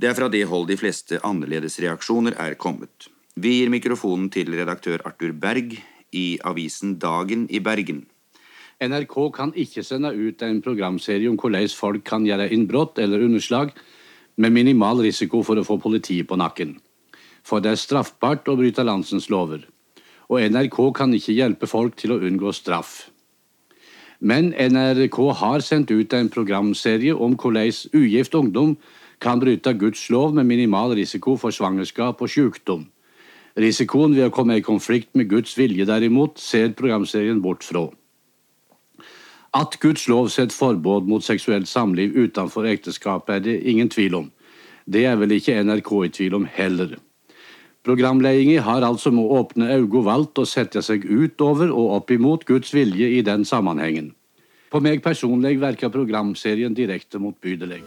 [0.00, 3.10] Det er fra det hold de fleste annerledes reaksjoner er kommet.
[3.36, 5.76] Vi gir mikrofonen til redaktør Arthur Berg
[6.14, 8.04] i avisen Dagen i Bergen.
[8.82, 13.70] NRK kan ikke sende ut en programserie om hvordan folk kan gjøre innbrudd eller underslag
[14.36, 16.78] med minimal risiko for å få politiet på nakken.
[17.44, 19.62] For det er straffbart å bryte landsens lover.
[20.32, 23.10] Og NRK kan ikke hjelpe folk til å unngå straff.
[24.20, 28.76] Men NRK har sendt ut en programserie om hvordan ugift ungdom
[29.20, 32.88] kan bryte Guds lov med minimal risiko for svangerskap og sykdom.
[33.54, 37.90] Risikoen ved å komme i konflikt med Guds vilje derimot ser programserien bort fra.
[39.54, 44.30] At Guds lov setter forbud mot seksuelt samliv utenfor ekteskapet, er det ingen tvil om.
[44.86, 46.96] Det er vel ikke NRK i tvil om heller.
[47.84, 52.74] Programledelsen har altså med åpne øyne valgt å sette seg utover og opp imot Guds
[52.74, 54.10] vilje i den sammenhengen.
[54.72, 57.84] På meg personlig virker programserien direkte motbydelig.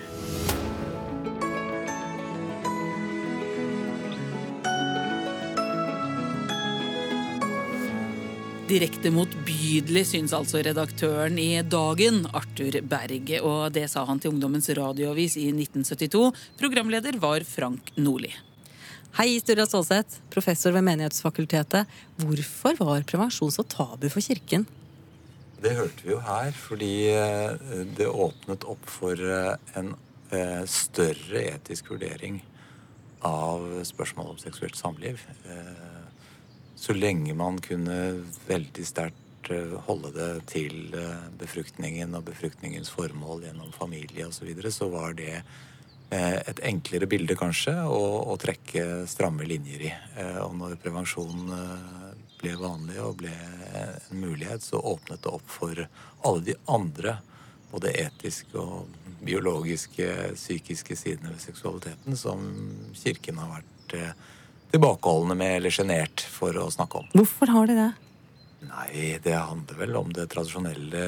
[8.67, 13.37] Direkte motbydelig, syns altså redaktøren i Dagen, Arthur Berge.
[13.39, 16.25] Og det sa han til Ungdommens radioavis i 1972.
[16.59, 18.33] Programleder var Frank Nordli.
[19.15, 21.87] Hei, Sturla Stålseth, professor ved Menighetsfakultetet.
[22.19, 24.67] Hvorfor var prevensjon så tabu for kirken?
[25.63, 29.93] Det hørte vi jo her, fordi eh, det åpnet opp for eh, en
[30.27, 32.43] eh, større etisk vurdering
[33.23, 35.23] av spørsmål om seksuelt samliv
[36.77, 37.95] så lenge man kunne
[38.47, 44.45] veldig sterkt eh, holde det til eh, befruktningen og befruktningens formål gjennom familie osv., så,
[44.45, 49.91] videre, så var det eh, et enklere bilde, kanskje, å, å trekke stramme linjer i.
[50.45, 51.49] Og når prevensjon
[52.37, 57.17] ble vanlig og ble en mulighet, så åpnet det opp for alle de andre,
[57.71, 58.85] både etiske og
[59.25, 62.45] biologiske, psykiske sidene ved seksualiteten, som
[62.95, 63.97] Kirken har vært
[64.73, 67.09] tilbakeholdne med eller sjenert for å snakke om.
[67.15, 67.89] Hvorfor har de det?
[68.67, 71.03] Nei, det handler vel om det tradisjonelle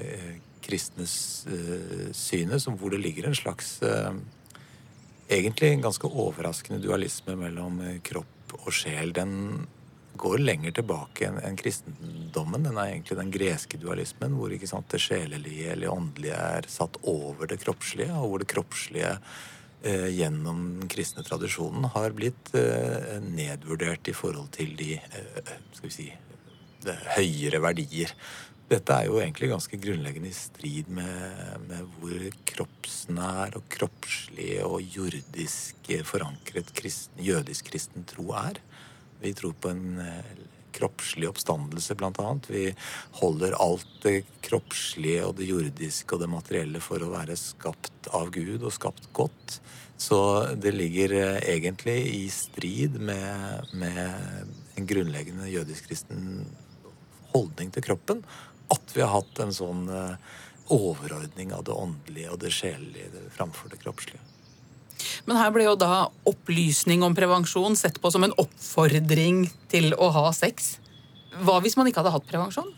[0.00, 0.30] eh,
[0.64, 4.12] kristne eh, synet, som hvor det ligger en slags eh,
[5.30, 9.12] Egentlig en ganske overraskende dualisme mellom eh, kropp og sjel.
[9.14, 9.68] Den
[10.18, 12.64] går lenger tilbake enn en kristendommen.
[12.66, 16.98] Den er egentlig den greske dualismen, hvor ikke sant, det sjelelige eller åndelige er satt
[17.06, 19.12] over det kroppslige, og hvor det kroppslige
[20.12, 25.94] gjennom den kristne tradisjonen har blitt eh, nedvurdert i forhold til de eh, skal vi
[25.94, 26.08] si,
[27.16, 28.12] høyere verdier.
[28.70, 34.78] Dette er jo egentlig ganske grunnleggende i strid med, med hvor kroppsnær og kroppslig og
[34.84, 38.60] jordisk forankret kristen, jødisk-kristen tro er.
[39.20, 40.30] Vi tror på en eh,
[40.80, 42.50] kroppslig oppstandelse, annet.
[42.50, 42.64] Vi
[43.20, 48.32] holder alt det kroppslige og det jordiske og det materielle for å være skapt av
[48.34, 49.60] Gud og skapt godt.
[50.00, 50.18] Så
[50.56, 54.46] det ligger eh, egentlig i strid med, med
[54.80, 56.46] en grunnleggende jødisk-kristen
[57.34, 58.24] holdning til kroppen
[58.70, 60.16] at vi har hatt en sånn eh,
[60.70, 64.22] overordning av det åndelige og det sjelelige framfor det kroppslige.
[65.28, 70.10] Men her ble jo da opplysning om prevensjon sett på som en oppfordring til å
[70.16, 70.76] ha sex.
[71.44, 72.70] Hva hvis man ikke hadde hatt prevensjon?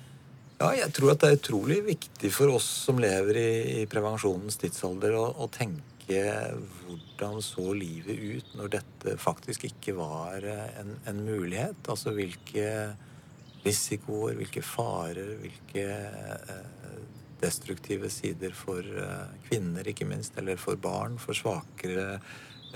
[0.62, 4.60] Ja, jeg tror at det er utrolig viktig for oss som lever i, i prevensjonens
[4.62, 6.20] tidsalder, å, å, tenke
[6.84, 11.80] hvordan så livet ut når dette faktisk ikke var en, en mulighet.
[11.90, 12.68] Altså hvilke
[13.64, 16.81] risikoer, hvilke farer, hvilke eh,
[17.42, 22.06] destruktive sider for eh, kvinner, ikke minst, eller for barn, for svakere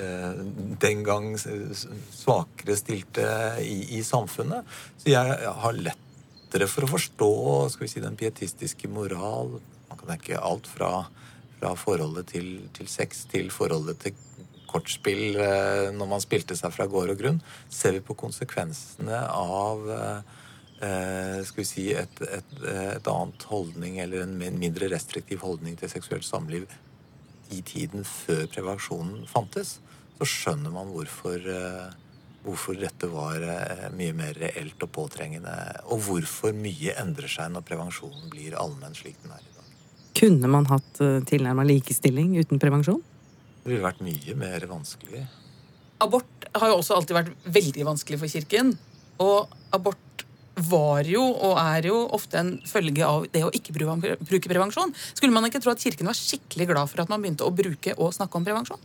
[0.00, 0.42] eh,
[0.82, 3.26] den gang svakere stilte
[3.62, 4.66] i, i, samfunnet.
[4.98, 7.32] Så jeg har lettere for å forstå
[7.74, 9.58] skal vi si, den pietistiske moral.
[9.90, 10.92] Man kan tenke alt fra,
[11.58, 14.24] fra forholdet til, til, sex til forholdet til
[14.66, 17.44] kortspill eh, når man spilte seg fra gård og grunn.
[17.72, 19.86] Ser vi på konsekvensene av
[20.76, 26.26] skal vi si et, et, et annet holdning eller en mindre restriktiv holdning til seksuelt
[26.26, 26.66] samliv
[27.54, 29.78] i tiden før prevensjonen fantes,
[30.18, 31.88] så skjønner man hvorfor, eh,
[32.44, 35.54] hvorfor dette var eh, mye mer reelt og påtrengende,
[35.92, 39.74] og hvorfor mye endrer seg når prevensjonen blir allmenn slik den er i dag.
[40.16, 43.02] Kunne man hatt tilnærma likestilling uten prevensjon?
[43.62, 45.26] Det ville vært mye mer vanskelig.
[46.04, 48.74] Abort har jo også alltid vært veldig vanskelig for kirken.
[49.20, 50.00] Og abort
[50.56, 54.94] var jo, og er jo, ofte en følge av det å ikke bruke prevensjon.
[55.12, 57.96] Skulle man ikke tro at kirken var skikkelig glad for at man begynte å bruke
[57.96, 58.80] og snakke om prevensjon?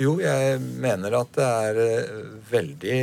[0.00, 2.96] Jo, jeg mener at det er eh, veldig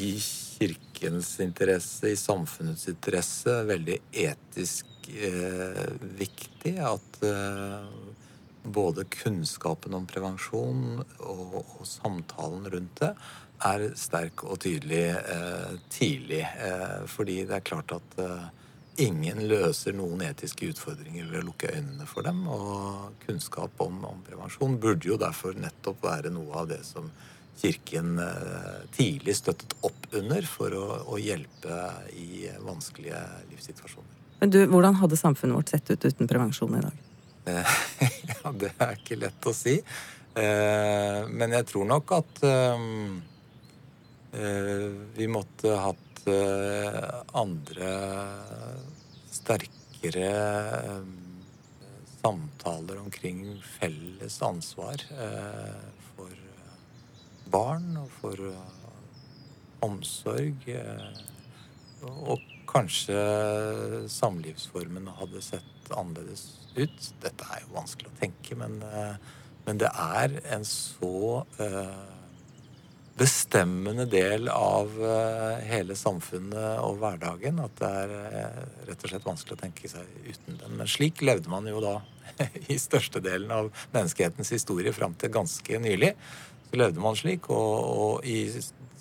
[0.00, 5.84] i kirkens interesse, i samfunnets interesse, veldig etisk eh,
[6.16, 7.90] viktig at eh,
[8.62, 13.12] både kunnskapen om prevensjon og, og samtalen rundt det
[13.68, 16.42] er sterk og tydelig eh, tidlig.
[16.42, 18.46] Eh, fordi det er klart at eh,
[19.06, 22.44] ingen løser noen etiske utfordringer ved å lukke øynene for dem.
[22.50, 27.10] Og kunnskap om, om prevensjon burde jo derfor nettopp være noe av det som
[27.62, 31.76] Kirken eh, tidlig støttet opp under for å, å hjelpe
[32.16, 33.20] i vanskelige
[33.52, 34.20] livssituasjoner.
[34.40, 37.02] Men du, Hvordan hadde samfunnet vårt sett ut uten prevensjon i dag?
[37.52, 37.76] Eh,
[38.32, 39.76] ja, det er ikke lett å si.
[40.32, 42.42] Eh, men jeg tror nok at
[44.32, 47.90] vi måtte hatt eh, andre
[49.32, 51.10] sterkere eh,
[52.22, 53.42] samtaler omkring
[53.78, 55.82] felles ansvar eh,
[56.14, 56.32] for
[57.52, 58.88] barn og for eh,
[59.84, 60.64] omsorg.
[60.68, 61.28] eh,
[62.02, 63.18] og kanskje
[64.10, 67.12] samlivsformene hadde sett annerledes ut.
[67.22, 69.14] Dette er jo vanskelig å tenke, men, eh,
[69.66, 72.21] men det er en så eh,
[73.18, 79.26] bestemmende del av eh, hele samfunnet og hverdagen at det er eh, rett og slett
[79.26, 80.78] vanskelig å tenke seg uten den.
[80.78, 81.98] Men slik levde man jo da
[82.72, 86.14] i størstedelen av menneskehetens historie fram til ganske nylig.
[86.70, 88.46] Så levde man slik, og, og i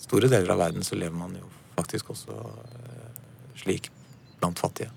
[0.01, 1.47] store deler av verden så lever man jo
[1.77, 3.21] faktisk også eh,
[3.63, 3.91] slik
[4.41, 4.91] blant fattige.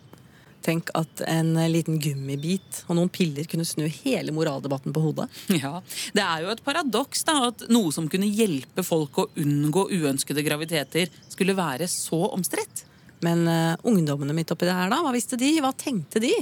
[0.64, 5.28] Tenk at en liten gummibit og noen piller kunne snu hele moraldebatten på hodet.
[5.52, 5.82] Ja,
[6.16, 10.44] Det er jo et paradoks da, at noe som kunne hjelpe folk å unngå uønskede
[10.46, 12.86] graviditeter, skulle være så omstridt.
[13.24, 15.00] Men uh, ungdommene midt oppi det her, da?
[15.04, 15.52] Hva visste de?
[15.64, 16.32] Hva tenkte de?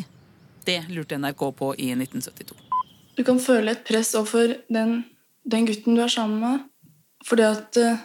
[0.66, 2.56] Det lurte NRK på i 1972.
[3.18, 5.02] Du kan føle et press overfor den,
[5.44, 6.64] den gutten du er sammen med.
[7.26, 8.02] Fordi at uh,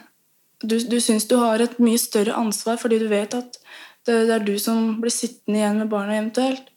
[0.65, 3.59] du, du syns du har et mye større ansvar fordi du vet at
[4.07, 6.69] det, det er du som blir sittende igjen med barna eventuelt.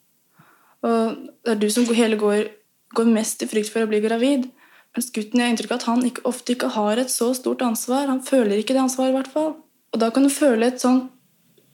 [0.85, 2.49] Og det er du som hele går,
[2.97, 4.49] går mest i frykt for å bli gravid.
[4.95, 7.63] Mens gutten jeg har inntrykk av at han ikke, ofte ikke har et så stort
[7.63, 8.09] ansvar.
[8.09, 9.53] Han føler ikke det ansvaret, i hvert fall.
[9.91, 11.05] Og da kan du føle et sånn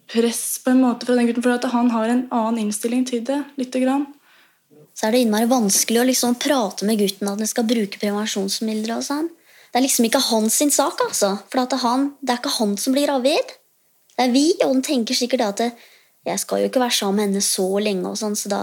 [0.08, 3.24] press på en måte fra den gutten, for at han har en annen innstilling til
[3.26, 3.44] det.
[3.58, 4.08] lite grann.
[4.98, 8.98] så er det innmari vanskelig å liksom prate med gutten at han skal bruke prevensjonsmidler.
[8.98, 9.30] og sånn.
[9.72, 11.38] Det er liksom ikke hans sak, altså.
[11.50, 11.78] For det,
[12.22, 13.58] det er ikke han som blir gravid.
[14.18, 15.72] Det er vi, og den tenker sikkert at det,
[16.26, 18.62] jeg skal jo ikke være sammen med henne så lenge, og sånn, så da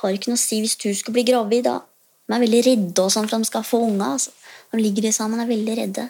[0.00, 1.64] har det ikke noe å si hvis du skulle bli gravid.
[1.66, 1.80] da.
[2.28, 4.14] De er veldig redde og sånn for at de skal få unger.
[4.14, 4.30] Altså.
[4.72, 6.06] De ligger sammen sammen er veldig redde.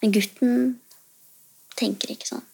[0.00, 0.54] Men gutten
[1.76, 2.46] tenker ikke sånn.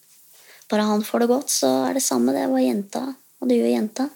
[0.67, 3.05] Bare han får det godt, så er det samme det hva jenta
[3.37, 4.09] og det gjør jenta.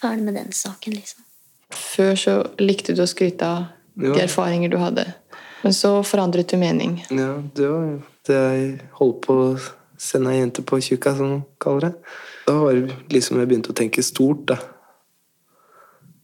[0.00, 1.24] Ferdig med den saken, liksom.
[1.70, 4.24] Før så likte du å skryte av de Ja.
[4.24, 5.14] erfaringer du hadde.
[5.62, 7.04] Men så forandret du mening.
[7.10, 9.60] Ja, det var det jeg holdt på
[10.00, 11.94] å sende ei jente på tjukka, som de kaller det.
[12.46, 14.56] Da var det liksom jeg begynte å tenke stort, da.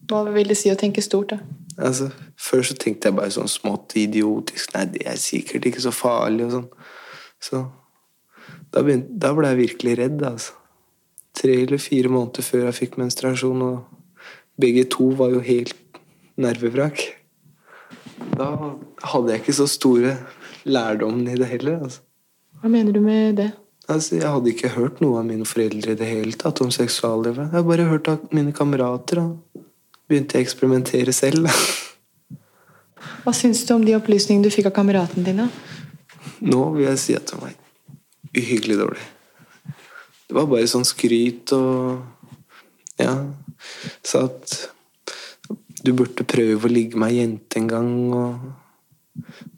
[0.08, 1.40] Hva vil det si å tenke stort, da?
[1.76, 2.08] Altså,
[2.40, 4.72] før så tenkte jeg bare sånn smått idiotisk.
[4.72, 6.70] Nei, det er sikkert ikke så farlig og sånn.
[7.42, 7.60] Så
[8.72, 10.56] da, begynte, da ble jeg virkelig redd, altså.
[11.36, 14.24] Tre eller fire måneder før jeg fikk menstruasjon, og
[14.56, 16.00] begge to var jo helt
[16.40, 17.02] nervevrak.
[18.40, 18.48] Da
[19.12, 20.16] hadde jeg ikke så store
[20.64, 22.00] lærdommen i det heller, altså.
[22.56, 23.50] Hva mener du med det?
[23.88, 27.46] Altså, Jeg hadde ikke hørt noe av mine foreldre i det hele tatt om seksuallivet.
[27.46, 29.22] Jeg hadde bare hørt av mine kamerater.
[29.22, 29.64] og
[30.06, 31.48] begynte jeg å eksperimentere selv.
[33.24, 35.48] Hva syns du om de opplysningene du fikk av kameratene dine?
[36.46, 37.54] Nå vil jeg si at det var
[38.36, 39.06] uhyggelig dårlig.
[40.26, 42.04] Det var bare sånn skryt og
[42.96, 43.12] Ja.
[44.06, 44.70] Sa at
[45.84, 48.38] du burde prøve å ligge med ei jente en gang, og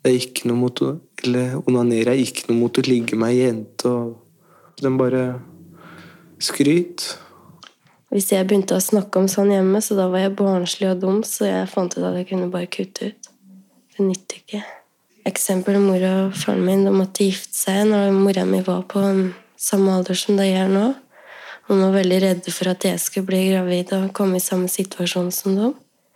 [0.03, 3.33] det er ikke noe mot å Eller onanere er ikke noe mot å ligge med
[3.33, 4.25] ei jente, og
[4.79, 5.23] De bare
[6.39, 7.19] skryt.
[8.15, 11.19] Hvis jeg begynte å snakke om sånn hjemme, så da var jeg barnslig og dum,
[11.27, 13.29] så jeg fant ut at jeg kunne bare kutte ut.
[13.97, 14.63] Det nytter ikke.
[15.27, 19.03] eksempel mora og faren min de måtte gifte seg når mora mi var på
[19.59, 20.95] samme alder som de er nå.
[21.69, 25.29] Hun var veldig redde for at jeg skulle bli gravid og komme i samme situasjon
[25.35, 25.75] som dem.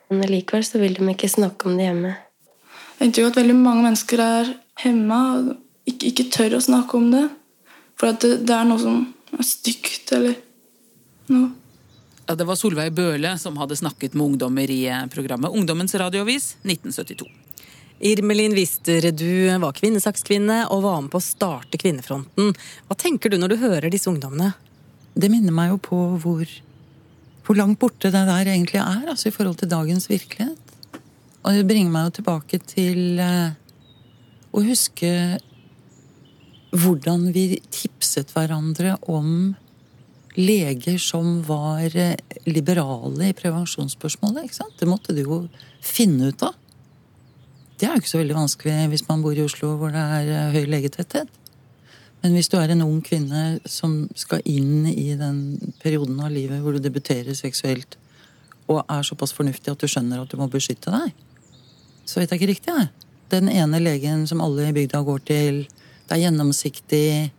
[0.08, 2.14] Men likevel så vil de ikke snakke om det hjemme.
[3.02, 4.52] Jeg jo at veldig mange mennesker er
[4.84, 5.48] hemma og
[5.90, 7.24] ikke, ikke tør å snakke om det.
[7.98, 9.02] For at det, det er noe som
[9.34, 10.36] er stygt eller
[11.32, 11.50] noe.
[12.28, 17.26] Ja, det var Solveig Bøhle som hadde snakket med ungdommer i programmet Ungdommens radioavis 1972.
[18.02, 22.54] Irmelin Wister, du var kvinnesakskvinne og var med på å starte Kvinnefronten.
[22.88, 24.52] Hva tenker du når du hører disse ungdommene?
[25.14, 26.54] Det minner meg jo på hvor,
[27.46, 30.71] hvor langt borte det der egentlig er, altså i forhold til dagens virkelighet.
[31.42, 33.54] Og det bringer meg jo tilbake til eh,
[34.52, 35.10] å huske
[36.72, 39.52] hvordan vi tipset hverandre om
[40.38, 42.16] leger som var eh,
[42.46, 44.46] liberale i prevensjonsspørsmålet.
[44.46, 44.78] ikke sant?
[44.78, 45.40] Det måtte du jo
[45.84, 46.54] finne ut av.
[47.76, 50.30] Det er jo ikke så veldig vanskelig hvis man bor i Oslo hvor det er
[50.30, 51.40] eh, høy legetetthet.
[52.22, 56.62] Men hvis du er en ung kvinne som skal inn i den perioden av livet
[56.62, 57.98] hvor du debuterer seksuelt,
[58.70, 61.10] og er såpass fornuftig at du skjønner at du må beskytte deg,
[62.04, 62.90] så vet jeg ikke riktig, jeg.
[63.32, 65.62] Den ene legen som alle i bygda går til,
[66.08, 67.30] det er gjennomsiktig,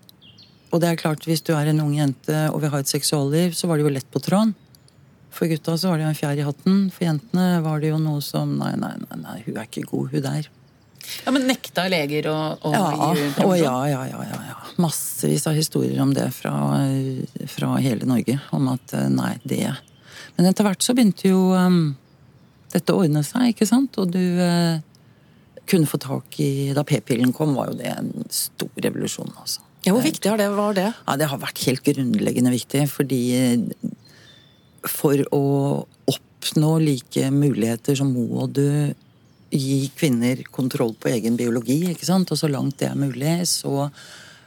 [0.74, 3.54] og det er klart, hvis du er en ung jente og vil ha et seksualliv,
[3.54, 4.56] så var det jo lett på tråden.
[5.34, 6.82] For gutta så var det jo en fjær i hatten.
[6.94, 10.12] For jentene var det jo noe som Nei, nei, nei, nei hun er ikke god,
[10.14, 10.50] hun der.
[11.26, 12.84] Ja, Men nekta leger å, å ja,
[13.18, 14.60] gi å, ja, ja, ja, ja, ja.
[14.82, 16.54] Massevis av historier om det fra,
[17.50, 18.38] fra hele Norge.
[18.56, 19.66] Om at eh, nei, det
[20.38, 21.82] Men etter hvert så begynte jo um,
[22.74, 24.00] dette ordnet ordne seg, ikke sant?
[24.02, 24.82] Og du eh,
[25.70, 29.64] kunne få tak i Da p-pillen kom, var jo det en stor revolusjon, altså.
[29.84, 30.90] Ja, Hvor viktig har det, var det?
[30.96, 32.86] Ja, Det har vært helt grunnleggende viktig.
[32.88, 33.24] Fordi
[34.88, 35.44] for å
[36.08, 38.94] oppnå like muligheter så må du
[39.54, 41.82] gi kvinner kontroll på egen biologi.
[41.92, 42.32] ikke sant?
[42.32, 43.90] Og så langt det er mulig, så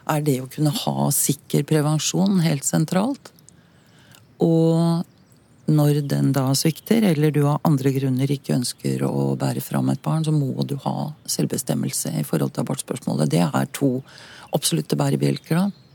[0.07, 3.31] er det å kunne ha sikker prevensjon helt sentralt.
[4.43, 5.05] Og
[5.67, 10.03] når den da svikter, eller du av andre grunner ikke ønsker å bære fram et
[10.05, 13.33] barn, så må du ha selvbestemmelse i forhold til abortspørsmålet.
[13.33, 13.99] Det er to
[14.55, 15.87] absolutte bærebjelker, da.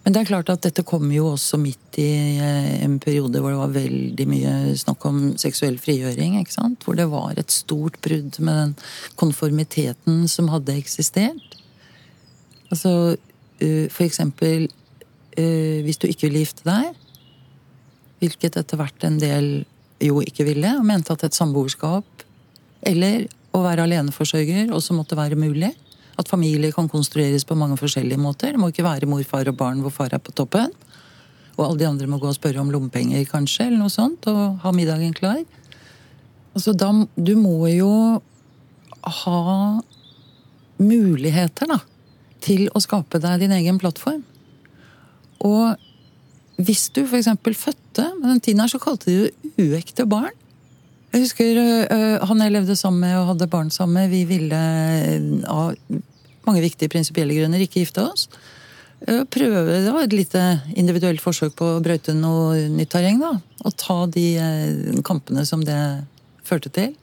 [0.00, 2.08] Men det er klart at dette kom jo også midt i
[2.40, 6.38] eh, en periode hvor det var veldig mye snakk om seksuell frigjøring.
[6.40, 6.86] ikke sant?
[6.86, 8.72] Hvor det var et stort brudd med den
[9.20, 11.58] konformiteten som hadde eksistert.
[12.72, 12.94] Altså
[13.60, 14.70] eh, for eksempel
[15.36, 16.96] eh, hvis du ikke ville gifte deg,
[18.20, 19.50] hvilket etter hvert en del
[20.00, 22.24] jo ikke ville, og mente at et samboerskap
[22.88, 25.72] eller å være aleneforsørger også måtte være mulig.
[26.20, 28.54] At familie kan konstrueres på mange forskjellige måter.
[28.54, 30.72] Det må ikke være mor, far og barn hvor far er på toppen.
[31.56, 34.60] Og alle de andre må gå og spørre om lommepenger, kanskje, eller noe sånt, og
[34.62, 35.40] ha middagen klar.
[36.54, 37.90] Altså, da, du må jo
[39.00, 39.40] ha
[40.80, 41.80] muligheter, da,
[42.44, 44.22] til å skape deg din egen plattform.
[45.44, 45.89] Og
[46.66, 47.30] hvis du f.eks.
[47.56, 50.36] fødte Med den tiden her så kalte de det uekte barn.
[51.10, 51.58] Jeg husker
[51.90, 54.60] uh, han jeg levde sammen med og hadde barn sammen med, vi ville
[55.50, 55.74] av
[56.46, 58.28] mange viktige prinsipielle grunner ikke gifte oss.
[59.08, 60.44] Uh, prøve, Det var et lite
[60.78, 63.18] individuelt forsøk på å brøyte noe nytt terreng.
[63.20, 63.34] da,
[63.64, 65.80] Og ta de kampene som det
[66.46, 66.94] førte til.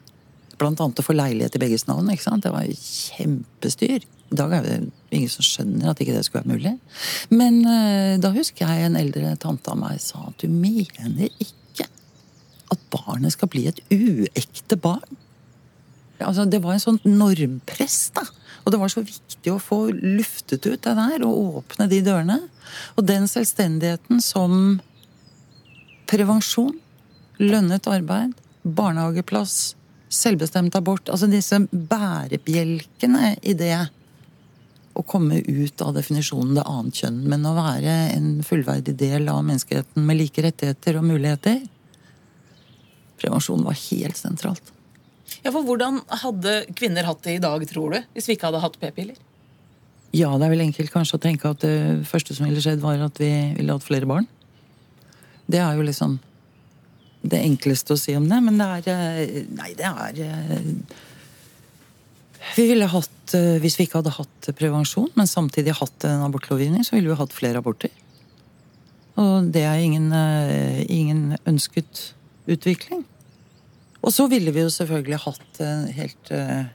[0.57, 2.09] Blant annet å få leilighet i begges navn.
[2.09, 2.47] ikke sant?
[2.47, 4.07] Det var kjempestyr.
[4.31, 4.79] I dag er det
[5.11, 6.73] ingen som skjønner at ikke det skulle være mulig.
[7.31, 7.61] Men
[8.21, 11.87] da husker jeg en eldre tante av meg sa at du mener ikke
[12.73, 15.19] at barnet skal bli et uekte barn.
[16.19, 18.25] Altså, det var en sånn normpress, da.
[18.65, 22.41] Og det var så viktig å få luftet ut det der og åpne de dørene.
[22.97, 24.81] Og den selvstendigheten som
[26.09, 26.75] prevensjon,
[27.39, 28.33] lønnet arbeid,
[28.67, 29.75] barnehageplass,
[30.11, 33.75] selvbestemt abort Altså disse bærebjelkene i det
[34.97, 39.43] å komme ut av definisjonen det annet kjønn, men å være en fullverdig del av
[39.45, 41.61] menneskeheten med like rettigheter og muligheter
[43.17, 44.73] prevensjon var helt sentralt.
[45.43, 48.61] Ja, for Hvordan hadde kvinner hatt det i dag, tror du, hvis vi ikke hadde
[48.63, 49.17] hatt p-piller?
[50.15, 53.01] Ja, det er vel enkelt kanskje å tenke at det første som ville skjedd, var
[53.03, 54.27] at vi ville hatt flere barn.
[55.47, 56.17] Det er jo liksom
[57.27, 60.71] det enkleste å si om det, men det er eh, Nei, det er eh,
[62.55, 66.85] Vi ville hatt eh, Hvis vi ikke hadde hatt prevensjon, men samtidig hatt en abortlovgivning,
[66.87, 67.91] så ville vi hatt flere aborter.
[69.17, 70.11] Og det er ingen,
[70.93, 72.13] ingen ønsket
[72.47, 73.01] utvikling.
[74.05, 76.67] Og så ville vi jo selvfølgelig hatt en helt uh,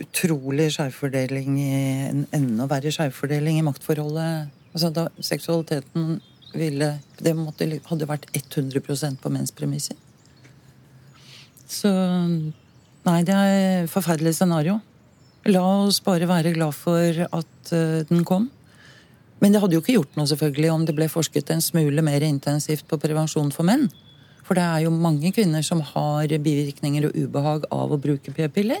[0.00, 1.74] utrolig skjevfordeling i
[2.08, 4.50] En enda verre skjevfordeling i maktforholdet.
[4.74, 6.20] Altså da seksualiteten
[6.54, 9.96] ville Det måtte, hadde vært 100% på menns premisser.
[11.66, 11.90] Så
[13.04, 14.78] Nei, det er et forferdelig scenario.
[15.52, 18.48] La oss bare være glad for at eh, den kom.
[19.42, 22.24] Men det hadde jo ikke gjort noe selvfølgelig om det ble forsket en smule mer
[22.24, 23.90] intensivt på prevensjon for menn.
[24.44, 28.80] For det er jo mange kvinner som har bivirkninger og ubehag av å bruke p-piller.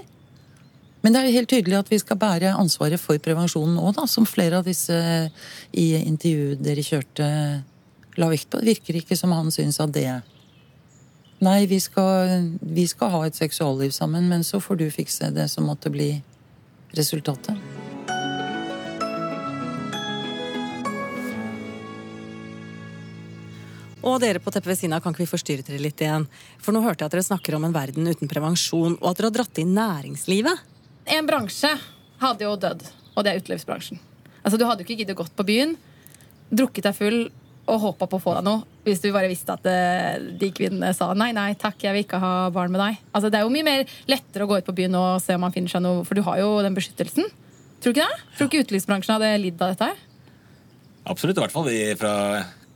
[1.04, 4.24] Men det er jo helt tydelig at vi skal bære ansvaret for prevensjonen òg, som
[4.24, 4.96] flere av disse
[5.76, 7.26] i intervjuet dere kjørte,
[8.16, 8.60] la vekt på.
[8.62, 10.06] Det virker ikke som han syns at det
[11.42, 15.48] Nei, vi skal, vi skal ha et seksualliv sammen, men så får du fikse det
[15.50, 16.12] som måtte bli
[16.94, 17.58] resultatet.
[24.04, 26.26] Og dere på teppet ved siden av, kan ikke vi forstyrre dere litt igjen?
[26.60, 29.30] For nå hørte jeg at dere snakker om en verden uten prevensjon, og at dere
[29.30, 30.60] har dratt inn næringslivet.
[31.16, 31.70] En bransje
[32.20, 34.00] hadde jo dødd, og det er utelivsbransjen.
[34.44, 35.72] Altså, Du hadde jo ikke giddet gått på byen,
[36.52, 37.18] drukket deg full
[37.64, 40.90] og håpa på å få deg noe hvis du bare visste at eh, de kvinnene
[40.96, 42.98] sa nei, nei, takk, jeg vil ikke ha barn med deg.
[43.16, 45.40] Altså, Det er jo mye mer lettere å gå ut på byen og se om
[45.46, 47.30] man finner seg noe, for du har jo den beskyttelsen.
[47.80, 48.26] Tror du ikke det?
[48.36, 50.02] Tror du ikke utelivsbransjen hadde lidd av dette her?
[51.08, 51.40] Absolutt.
[51.40, 52.12] I hvert fall fra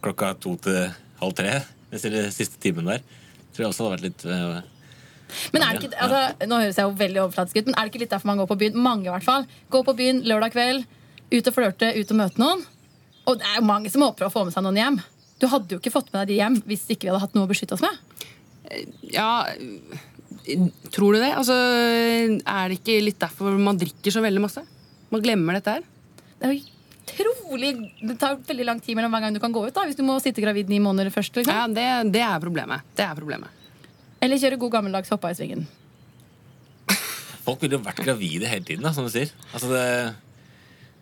[0.04, 0.80] klokka to til
[1.20, 1.54] halv tre.
[1.92, 3.04] Den siste timen der.
[3.52, 4.58] Tror jeg også hadde vært litt eh,
[5.54, 7.92] Men er det ikke, altså, Nå høres jeg jo veldig overflatisk ut, men er det
[7.92, 8.80] ikke litt derfor man går på byen?
[8.84, 9.48] Mange, i hvert fall.
[9.72, 10.84] Gå på byen lørdag kveld,
[11.32, 12.64] ut og flørte, ut og møte noen.
[13.28, 14.98] Og det er jo mange som håper å få med seg noen hjem.
[15.38, 17.46] Du hadde jo ikke fått med deg de hjem hvis ikke vi hadde hatt noe
[17.46, 18.24] å beskytte oss med.
[19.12, 19.46] Ja,
[20.94, 21.30] tror du det?
[21.36, 24.64] Altså, er det ikke litt derfor man drikker så veldig masse?
[25.12, 25.86] Man glemmer dette her.
[26.38, 26.66] Det er jo
[27.08, 27.70] utrolig
[28.04, 29.96] Det tar jo veldig lang tid mellom hver gang du kan gå ut, da, hvis
[29.96, 31.38] du må sitte gravid ni måneder først.
[31.40, 31.54] Liksom.
[31.54, 32.84] Ja, det, det er problemet.
[32.98, 33.66] Det er problemet.
[34.20, 35.66] Eller kjøre god gammeldags hoppa i svingen.
[37.46, 39.30] Folk ville jo vært gravide hele tiden, da, som du sier.
[39.54, 39.84] Altså, det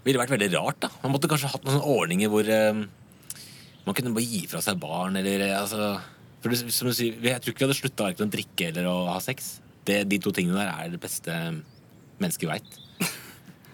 [0.06, 0.80] ville vært veldig rart.
[0.86, 0.90] da.
[1.02, 2.82] Man måtte kanskje hatt noen sånne ordninger hvor eh,
[3.86, 5.96] man kunne bare gi fra seg barn, eller eh, altså
[6.42, 8.86] for det, som du sier, Jeg tror ikke vi hadde slutta verken å drikke eller
[8.90, 9.56] å ha sex.
[9.86, 11.32] Det, de to tingene der er det beste
[12.22, 12.76] mennesket veit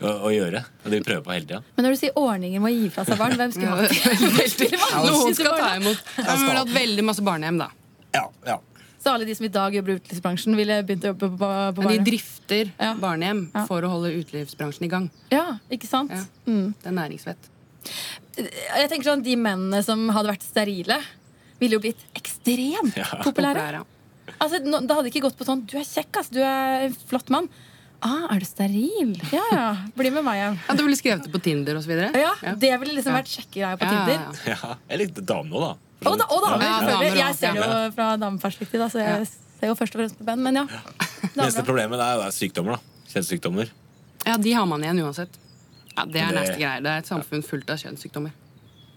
[0.02, 0.62] å, å gjøre.
[0.82, 1.60] Og det vi prøver på hele tida.
[1.76, 3.92] Men når du sier ordninger med å gi fra seg barn, hvem skulle hatt
[4.62, 4.80] det?
[5.06, 6.00] Noen skal ta imot.
[6.16, 7.68] Vi har hatt veldig masse barnehjem, da.
[9.02, 9.10] Ja, ja.
[9.10, 11.82] Så alle de som i dag jobber i utelivsbransjen, ville begynt å jobbe på, på
[11.82, 15.08] Men de drifter drifter barnehjem for å holde utelivsbransjen i gang.
[15.32, 16.12] Ja, ikke sant?
[16.46, 16.74] Mm.
[16.82, 17.48] Det er næringsvett.
[18.38, 21.00] Jeg tenker sånn, De mennene som hadde vært sterile,
[21.60, 23.08] ville jo blitt ekstremt Ja.
[23.22, 23.82] populære.
[24.40, 26.28] Altså, Det hadde ikke gått på sånn Du er kjekk, ass.
[26.30, 27.48] Du er en flott mann.
[28.02, 29.14] Ah, er du steril?
[29.32, 29.76] Ja, ja.
[29.94, 30.58] Bli med meg hjem.
[30.68, 31.90] Ja, Du ville skrevet det på Tinder osv.?
[32.14, 34.40] Ja, det ville liksom vært sjekkegreie på Tinder.
[34.46, 35.74] Ja, Jeg likte damer nå, da.
[36.06, 37.10] Og da, og damer, Ja, selvfølgelig.
[37.12, 40.18] damer Jeg ser det jo fra dameperspektiv, da, så jeg ser jo først og fremst
[40.18, 40.42] på band.
[40.42, 40.66] Men ja.
[41.38, 42.76] Neste problemet er, det er sykdommer.
[42.78, 43.06] da.
[43.12, 43.70] Kjønnssykdommer.
[44.26, 45.34] Ja, de har man igjen uansett.
[45.96, 46.80] Ja, Det er Det- neste greier.
[46.82, 48.32] Det er et samfunn fullt av kjønnssykdommer.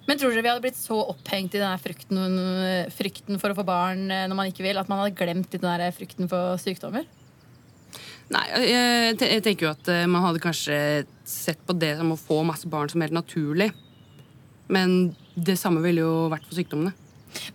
[0.08, 2.20] Men tror dere vi hadde blitt så opphengt i denne frykten,
[2.94, 5.62] frykten for å få barn eh, når man ikke vil, at man hadde glemt den
[5.66, 7.06] der frykten for sykdommer?
[8.30, 12.18] Nei, jeg, jeg tenker jo at eh, man hadde kanskje sett på det som å
[12.18, 13.72] få masse barn som helt naturlig.
[14.70, 16.94] Men det samme ville jo vært for sykdommene.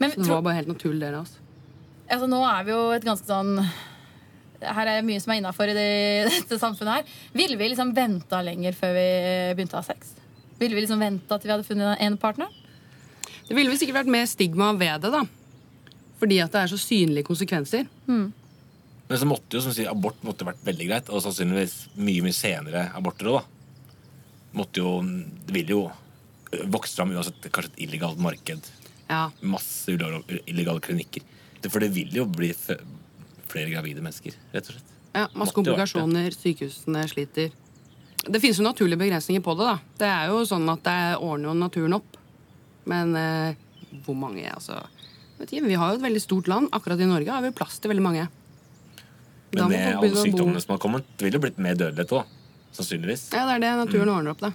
[0.00, 1.36] Men Så det var bare helt naturlig del av oss.
[2.10, 3.54] Altså, nå er vi jo et ganske sånn
[4.60, 5.90] Her er mye som er innafor i det,
[6.34, 7.12] dette samfunnet her.
[7.36, 9.06] Ville vi liksom venta lenger før vi
[9.56, 10.16] begynte å ha sex?
[10.60, 12.50] Ville vi liksom venta til vi hadde funnet en partner?
[13.48, 15.24] Det ville vel sikkert vært mer stigma ved det, da.
[16.20, 17.88] Fordi at det er så synlige konsekvenser.
[18.06, 18.28] Mm.
[19.08, 22.36] Men så måtte jo, som sier, abort måtte vært veldig greit, og sannsynligvis mye mye
[22.36, 24.04] senere aborter òg, da.
[24.60, 24.92] Måtte jo
[25.46, 25.82] Det ville jo
[26.72, 28.68] vokst fram uansett kanskje et illegalt marked.
[29.10, 29.30] Ja.
[29.42, 31.22] Masse illegale klinikker.
[31.68, 32.52] For det vil jo bli
[33.50, 34.86] flere gravide mennesker, rett og slett.
[35.14, 37.50] Ja, Masse komplikasjoner, sykehusene sliter.
[38.20, 39.66] Det finnes jo naturlige begrensninger på det.
[39.66, 39.78] da.
[39.98, 42.16] Det er jo sånn at det ordner jo naturen opp.
[42.90, 43.54] Men eh,
[44.06, 44.46] hvor mange?
[44.54, 44.78] altså...
[45.40, 46.68] Vet ikke, vi har jo et veldig stort land.
[46.76, 48.26] Akkurat i Norge har vi plass til veldig mange.
[49.50, 52.28] Men da med alle sykdommene som har kommet, det ville jo blitt mer dødelighet òg.
[52.76, 53.22] Sannsynligvis.
[53.34, 54.16] Ja, det er det naturen Mm.
[54.18, 54.52] ordner opp, da.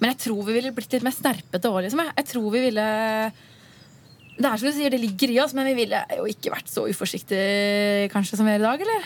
[0.00, 2.00] Men jeg tror vi ville blitt litt mer snerpete òg, liksom.
[2.04, 3.32] Jeg- Jeg tror vi ville
[4.38, 6.66] Det er som du sier, det ligger i oss, men vi ville jo ikke vært
[6.68, 9.02] så uforsiktige kanskje som vi er i dag, eller?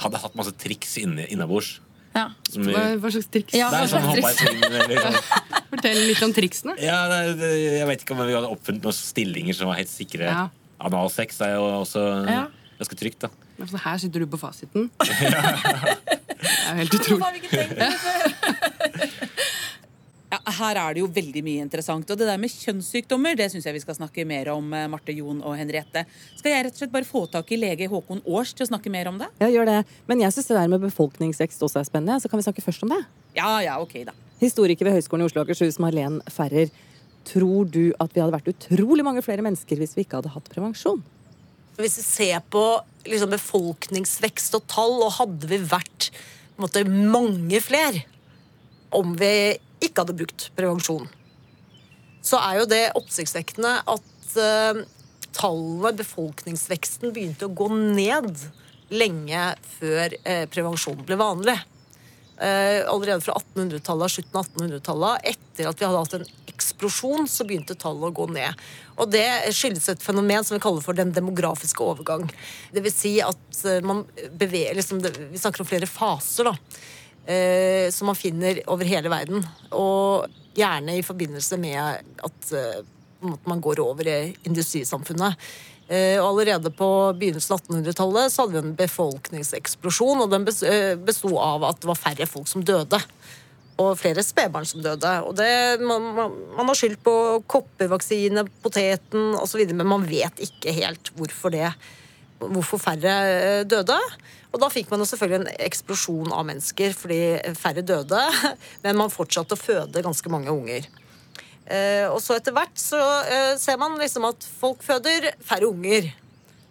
[0.00, 1.80] Hadde hatt masse triks inne, innabords.
[2.14, 2.30] Ja.
[2.52, 3.52] Vi- Hva, slags triks?
[3.54, 4.42] Ja, det er sånn hoppa i triks?
[4.42, 5.22] svingen eller sånn.
[5.70, 6.74] Fortell litt om triksene.
[6.82, 9.88] Ja, det, det, jeg vet ikke om vi hadde oppfunnet noen stillinger som var helt
[9.92, 10.24] sikre.
[10.26, 10.48] Ja.
[10.80, 12.46] Analsex er jo også Ja.
[12.80, 13.28] ganske trygt, da.
[13.66, 14.90] Så her sitter du på fasiten.
[14.98, 17.42] det er jo helt utrolig.
[20.28, 22.10] Ja, her er det jo veldig mye interessant.
[22.12, 25.14] Og det der med kjønnssykdommer det syns jeg vi skal snakke mer om, eh, Marte,
[25.16, 26.04] Jon og Henriette.
[26.36, 28.92] Skal jeg rett og slett bare få tak i lege Håkon Aars til å snakke
[28.92, 29.30] mer om det?
[29.40, 29.78] Ja, gjør det.
[30.06, 32.84] Men jeg syns det der med befolkningsvekst også er spennende, så kan vi snakke først
[32.84, 33.00] om det.
[33.38, 34.12] Ja, ja, ok da.
[34.38, 36.68] Historiker ved Høgskolen i Oslo og Akershus, Marlen Ferrer.
[37.24, 40.50] Tror du at vi hadde vært utrolig mange flere mennesker hvis vi ikke hadde hatt
[40.52, 41.00] prevensjon?
[41.78, 42.64] Hvis vi ser på
[43.06, 48.04] liksom, befolkningsvekst og tall, og hadde vi vært på en måte mange flere
[48.92, 49.32] om vi
[49.80, 51.08] ikke hadde brukt prevensjon.
[52.24, 54.84] Så er jo det oppsiktsvekkende at eh,
[55.36, 58.32] tallene, befolkningsveksten, begynte å gå ned
[58.88, 61.56] lenge før eh, prevensjon ble vanlig.
[62.38, 67.46] Eh, allerede fra 1800-tallet, slutten av 1800-tallet, etter at vi hadde hatt en eksplosjon, så
[67.46, 68.68] begynte tallet å gå ned.
[68.98, 72.28] Og det skyldes et fenomen som vi kaller for den demografiske overgang.
[72.74, 74.04] Det vil si at eh, man
[74.38, 76.54] beveger liksom, Vi snakker om flere faser, da.
[77.28, 79.42] Eh, som man finner over hele verden.
[79.76, 82.78] Og gjerne i forbindelse med at eh,
[83.44, 85.36] man går over i industrisamfunnet.
[85.88, 86.88] Eh, allerede på
[87.20, 91.90] begynnelsen av 1800-tallet så hadde vi en befolkningseksplosjon, og den eh, besto av at det
[91.92, 93.02] var færre folk som døde.
[93.78, 95.12] Og flere spedbarn som døde.
[95.28, 95.52] Og det,
[95.84, 97.14] man, man, man har skyldt på
[97.44, 101.68] koppervaksine, poteten osv., men man vet ikke helt hvorfor det
[102.38, 103.96] hvorfor færre eh, døde.
[104.52, 107.18] Og da fikk man jo selvfølgelig en eksplosjon av mennesker fordi
[107.58, 108.22] færre døde,
[108.84, 110.86] men man fortsatte å føde ganske mange unger.
[111.68, 116.08] Eh, og så etter hvert så eh, ser man liksom at folk føder færre unger.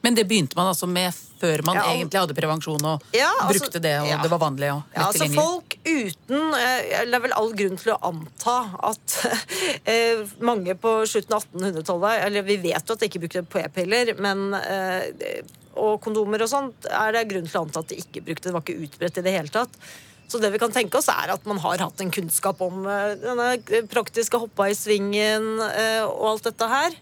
[0.02, 3.28] Men det begynte man altså med før man Ja, og- egentlig hadde prevensjon og Ja,
[3.44, 4.18] altså- brukte det, og ja.
[4.24, 5.44] det var vanlig og Ja, altså tilgjengelig.
[5.44, 8.56] folk uten eh, Det er vel all grunn til å anta
[8.90, 9.18] at
[9.94, 14.16] eh, mange på slutten av 1800-tallet Eller vi vet jo at de ikke brukte p-piller,
[14.18, 15.42] men eh,
[15.78, 18.50] og kondomer og sånt er det grunn til å anta at de ikke brukte.
[18.50, 19.80] Det var ikke utbredt i det hele tatt.
[20.28, 23.16] Så det vi kan tenke oss er at man har hatt en kunnskap om eh,
[23.22, 26.98] denne praktiske hoppa i svingen eh, og alt dette her.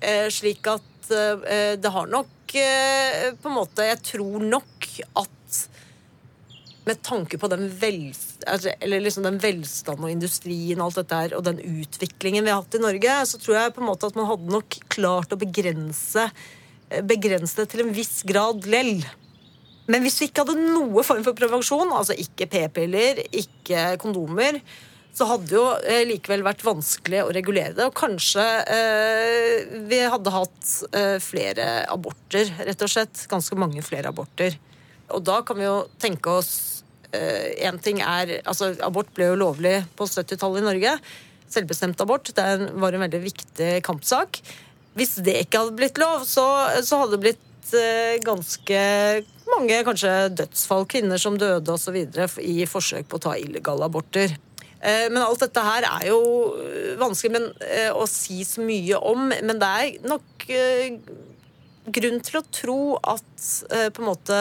[0.00, 4.84] Eh, slik at det har nok på en måte Jeg tror nok
[5.18, 5.56] at
[6.86, 7.64] med tanke på den,
[8.46, 12.62] altså, liksom den velstanden og industrien og alt dette her, og den utviklingen vi har
[12.62, 15.40] hatt i Norge, så tror jeg på en måte at man hadde nok klart å
[15.40, 16.28] begrense,
[17.06, 19.00] begrense det til en viss grad lell.
[19.90, 24.60] Men hvis vi ikke hadde noe form for prevensjon, altså ikke p-piller, ikke kondomer,
[25.16, 27.86] så hadde det jo eh, likevel vært vanskelig å regulere det.
[27.88, 33.24] Og kanskje eh, vi hadde hatt eh, flere aborter, rett og slett.
[33.30, 34.54] Ganske mange flere aborter.
[35.10, 36.52] Og da kan vi jo tenke oss
[37.10, 40.92] Én ting er altså Abort ble jo lovlig på 70-tallet i Norge.
[41.50, 42.44] Selvbestemt abort det
[42.78, 44.38] var en veldig viktig kampsak.
[44.98, 46.46] Hvis det ikke hadde blitt lov, så,
[46.86, 48.80] så hadde det blitt eh, ganske
[49.50, 50.86] mange kanskje dødsfall.
[50.90, 51.98] Kvinner som døde osv.
[52.42, 54.34] i forsøk på å ta illegale aborter.
[54.80, 56.20] Eh, Men alt dette her er jo
[56.56, 59.28] eh, vanskelig men, eh, å si så mye om.
[59.30, 60.46] Men det er nok
[61.90, 64.38] grunn til å tro at på en måte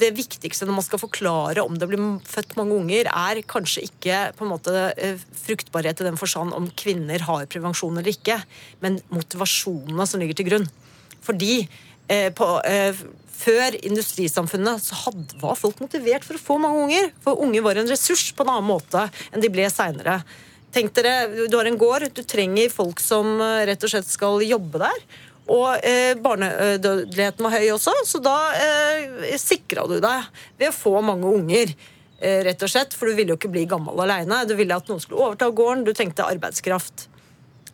[0.00, 4.20] det viktigste når man skal forklare om det blir født mange unger, er kanskje ikke
[4.36, 8.40] på en måte eh, fruktbarhet i den forstand om kvinner har prevensjon eller ikke,
[8.84, 10.66] men motivasjonene som ligger til grunn.
[11.26, 13.04] Fordi eh, på, eh,
[13.36, 17.12] før industrisamfunnet så hadde, var folk motivert for å få mange unger.
[17.24, 20.20] For unger var en ressurs på en annen måte enn de ble seinere.
[20.74, 24.42] Tenk dere, Du har en gård, du trenger folk som eh, rett og slett skal
[24.44, 25.06] jobbe der.
[25.52, 30.26] Og eh, barnedødeligheten var høy også, så da eh, sikra du deg
[30.58, 31.70] ved å få mange unger.
[32.18, 34.42] Eh, rett og slett, For du ville jo ikke bli gammel aleine.
[34.48, 35.84] Du ville at noen skulle overta gården.
[35.86, 37.06] Du trengte arbeidskraft.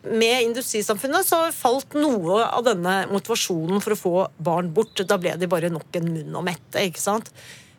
[0.03, 4.99] Med industrisamfunnet så falt noe av denne motivasjonen for å få barn bort.
[5.07, 6.83] Da ble de bare nok en munn å mette.
[6.83, 7.31] ikke sant?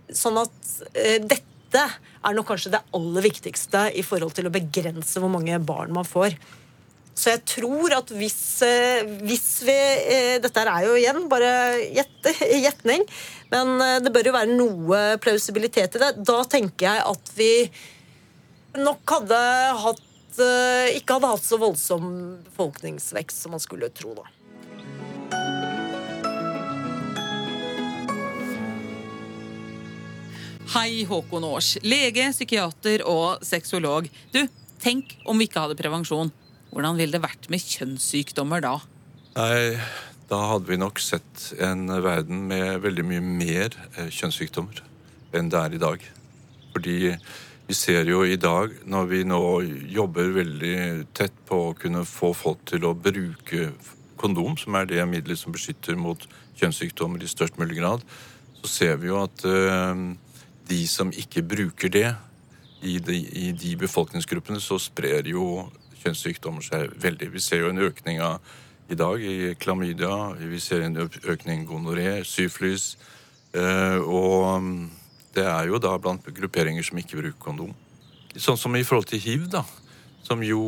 [0.08, 5.20] Sånn at eh, dette er nok kanskje det aller viktigste i forhold til å begrense
[5.20, 6.38] hvor mange barn man får.
[7.14, 11.50] Så jeg tror at hvis, eh, hvis vi eh, Dette er jo igjen bare
[12.64, 13.06] gjetning,
[13.54, 16.10] men eh, det bør jo være noe plausibilitet i det.
[16.26, 17.52] Da tenker jeg at vi
[18.74, 19.38] nok hadde
[19.84, 20.02] hatt
[20.98, 22.08] Ikke hadde hatt så voldsom
[22.48, 24.26] befolkningsvekst som man skulle tro, da.
[30.74, 31.76] Hei, Håkon Aars.
[31.86, 34.08] Lege, psykiater og sexolog.
[34.34, 34.40] Du,
[34.82, 36.34] tenk om vi ikke hadde prevensjon.
[36.74, 38.72] Hvordan ville det vært med kjønnssykdommer da?
[39.36, 39.78] Nei,
[40.26, 44.80] da hadde vi nok sett en verden med veldig mye mer eh, kjønnssykdommer
[45.38, 46.02] enn det er i dag.
[46.74, 46.96] Fordi
[47.68, 49.38] vi ser jo i dag, når vi nå
[49.94, 50.78] jobber veldig
[51.14, 53.70] tett på å kunne få folk til å bruke
[54.18, 56.26] kondom, som er det middelet som beskytter mot
[56.58, 58.02] kjønnssykdommer i størst mulig grad,
[58.64, 60.04] så ser vi jo at eh,
[60.66, 62.08] de som ikke bruker det,
[62.84, 65.70] i de, i de befolkningsgruppene så sprer jo
[66.04, 67.32] kjønnssykdommer seg veldig.
[67.34, 68.38] Vi ser jo en økning av
[68.92, 72.98] i dag i klamydia, vi ser en økning i gonoré, syflis,
[73.56, 74.82] eh, og mm,
[75.34, 77.72] det er jo da blant grupperinger som ikke bruker kondom.
[78.36, 79.64] Sånn som i forhold til hiv, da.
[80.24, 80.60] Som jo,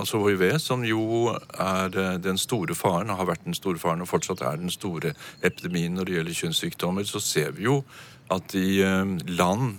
[0.00, 4.12] altså hiv, som jo er eh, den store faren, har vært den store faren og
[4.12, 7.82] fortsatt er den store epidemien når det gjelder kjønnssykdommer, så ser vi jo
[8.32, 9.78] at i eh, land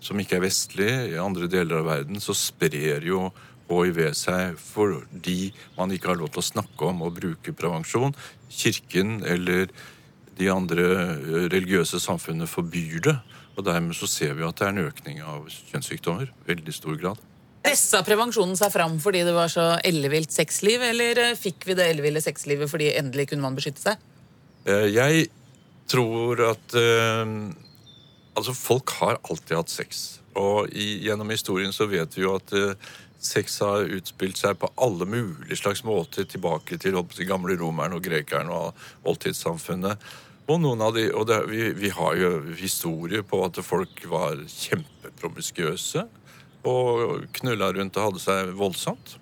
[0.00, 3.26] som ikke er vestlige, i andre deler av verden, så sprer jo
[3.70, 8.14] hiv seg fordi man ikke har lov til å snakke om og bruke prevensjon.
[8.50, 9.70] Kirken eller
[10.40, 13.16] de andre eh, religiøse samfunnene forbyr det.
[13.56, 16.30] Og dermed så ser vi at det er en økning av kjønnssykdommer.
[16.48, 17.26] Veldig stor grad.
[17.60, 21.90] Pressa prevensjonen seg fram fordi det var så ellevilt sexliv, eller eh, fikk vi det
[21.92, 24.06] elleville sexlivet fordi endelig kunne man beskytte seg?
[24.66, 25.28] Eh, Jeg
[25.90, 26.76] tror at
[28.38, 30.20] Altså, folk har alltid hatt sex.
[30.38, 32.52] Og i, gjennom historien så vet vi jo at
[33.20, 38.04] sex har utspilt seg på alle mulige slags måter tilbake til si, gamle romerne og
[38.04, 40.00] grekerne og oldtidssamfunnet.
[40.50, 40.64] Og
[40.96, 46.08] de, og det, vi, vi har jo historier på at folk var kjempepromiskuøse
[46.66, 49.14] og knulla rundt og hadde seg voldsomt.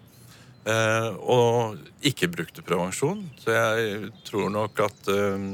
[0.68, 3.26] Eh, og ikke brukte prevensjon.
[3.40, 5.46] Så jeg tror nok at eh,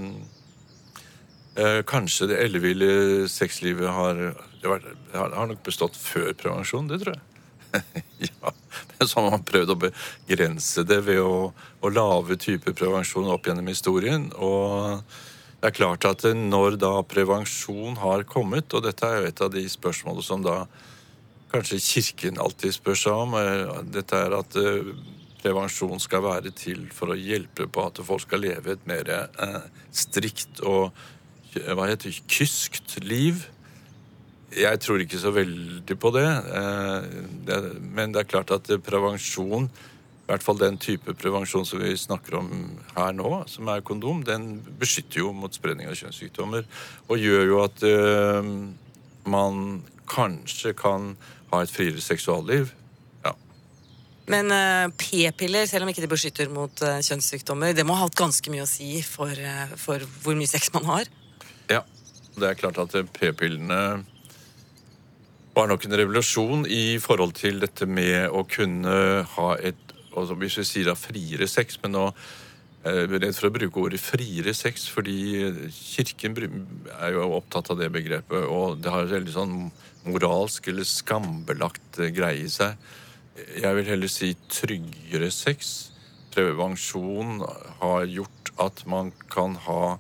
[1.59, 4.25] eh, kanskje det elleville sexlivet har,
[4.65, 6.91] har har nok bestått før prevensjon.
[6.91, 7.34] Det tror jeg.
[8.29, 8.53] ja,
[8.99, 13.49] Men så har man prøvd å begrense det ved å, å lage typer prevensjon opp
[13.49, 14.29] gjennom historien.
[14.37, 15.03] Og
[15.61, 19.53] det er klart at når da prevensjon har kommet, og dette er jo et av
[19.55, 20.65] de spørsmålene som da
[21.55, 24.93] kanskje Kirken alltid spør seg om, eh, dette er at eh,
[25.45, 29.61] prevensjon skal være til for å hjelpe på at folk skal leve et mer eh,
[29.95, 30.91] strikt og
[31.55, 33.45] hva heter det, kyskt liv.
[34.55, 36.27] Jeg tror ikke så veldig på det.
[36.27, 37.07] eh.
[37.95, 42.39] Men det er klart at prevensjon, i hvert fall den type prevensjon som vi snakker
[42.39, 42.49] om
[42.97, 46.65] her nå, som er kondom, den beskytter jo mot spredning av kjønnssykdommer.
[47.09, 48.53] Og gjør jo at eh,
[49.27, 51.15] man kanskje kan
[51.51, 52.73] ha et friere seksualliv.
[54.25, 58.49] Men eh, p-piller, selv om ikke de beskytter mot kjønnssykdommer, det må ha hatt ganske
[58.55, 59.37] mye å si for,
[59.77, 61.11] for hvor mye sex man har.
[61.69, 61.83] Ja.
[62.35, 64.01] Det er klart at p-pillene
[65.55, 68.97] var nok en revolusjon i forhold til dette med å kunne
[69.37, 69.81] ha et
[70.15, 72.03] altså Hvis vi sier da friere sex, men nå
[72.85, 76.37] jeg redd for å bruke ordet friere sex, fordi kirken
[76.93, 79.55] er jo opptatt av det begrepet, og det har veldig sånn
[80.05, 82.77] moralsk eller skambelagt eh, greie i seg.
[83.57, 85.73] Jeg vil heller si tryggere sex.
[86.35, 87.41] Prevensjon
[87.81, 89.97] har gjort at man kan ha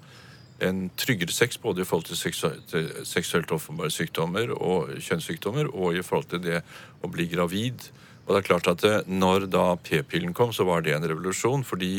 [0.62, 6.28] en tryggere sex både i forhold til seksuelt offentlige sykdommer og kjønnssykdommer, og i forhold
[6.30, 6.60] til det
[7.02, 7.88] å bli gravid.
[8.24, 11.64] Og det er klart at det, når da p-pillen kom, så var det en revolusjon,
[11.66, 11.98] fordi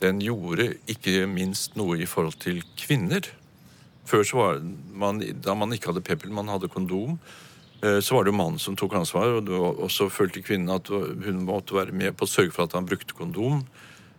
[0.00, 3.28] den gjorde ikke minst noe i forhold til kvinner.
[4.08, 4.64] Før så var
[4.96, 7.18] man, da man ikke hadde p-pillen, man hadde kondom,
[7.84, 11.44] eh, så var det jo mannen som tok ansvar, og så følte kvinnen at hun
[11.44, 13.62] måtte være med på å sørge for at han brukte kondom.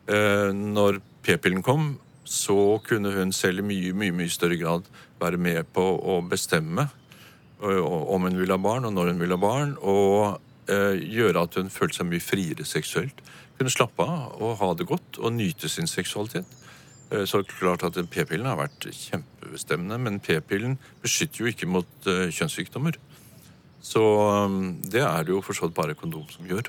[0.08, 4.88] Eh, Når p-pillen kom, så kunne hun selv i mye, mye, mye større grad
[5.22, 6.88] være med på å bestemme
[7.64, 10.40] eh, om hun ville ha barn, og når hun ville ha barn, og
[10.72, 13.22] eh, gjøre at hun følte seg mye friere seksuelt.
[13.58, 16.48] Kunne slappe av og ha det godt og nyte sin seksualitet.
[17.12, 21.70] Eh, Så er det klart at p-pillen har vært kjempebestemmende, men p-pillen beskytter jo ikke
[21.70, 22.98] mot kjønnssykdommer.
[23.82, 24.02] Så
[24.94, 26.68] det er det jo for så vidt bare kondom som gjør.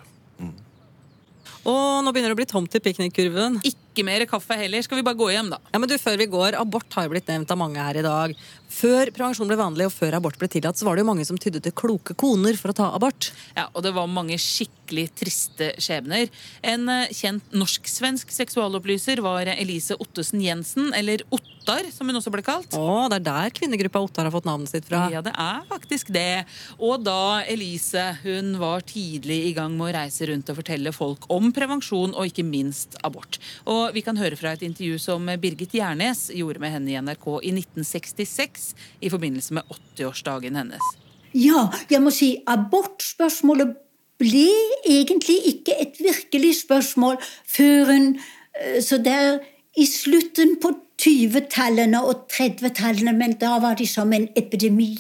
[1.69, 3.61] Og nå begynner det å bli tomt i piknikkurven.
[3.69, 4.81] Ikke mer kaffe heller.
[4.81, 5.61] Skal vi bare gå hjem, da?
[5.75, 8.07] Ja, men du, før vi går, Abort har jo blitt nevnt av mange her i
[8.07, 8.33] dag.
[8.73, 11.39] Før prevensjon ble vanlig, og før abort ble tillatt, så var det jo mange som
[11.41, 13.29] tydde til kloke koner for å ta abort.
[13.57, 16.31] Ja, og det var mange skikkelig triste skjebner.
[16.65, 22.45] En eh, kjent norsk-svensk seksualopplyser var Elise Ottesen Jensen, eller Ottar, som hun også ble
[22.47, 22.73] kalt.
[22.79, 25.05] Å, det er der kvinnegruppa Ottar har fått navnet sitt fra.
[25.13, 26.45] Ja, det er faktisk det.
[26.81, 31.29] Og da Elise hun var tidlig i gang med å reise rundt og fortelle folk
[31.33, 33.39] om prevensjon og ikke minst abort.
[33.69, 37.27] Og vi kan høre fra et intervju som Birgit Gjernes gjorde med henne i NRK
[37.43, 38.69] i 1966
[39.03, 40.93] i forbindelse med 80-årsdagen hennes.
[41.33, 43.75] Ja, jeg må si abortspørsmålet
[44.21, 44.49] ble
[44.89, 47.19] egentlig ikke et virkelig spørsmål
[47.49, 49.41] før hun eh, Så der
[49.77, 54.95] i slutten på 20-tallene og 30-tallene, men da var de som en epidemi.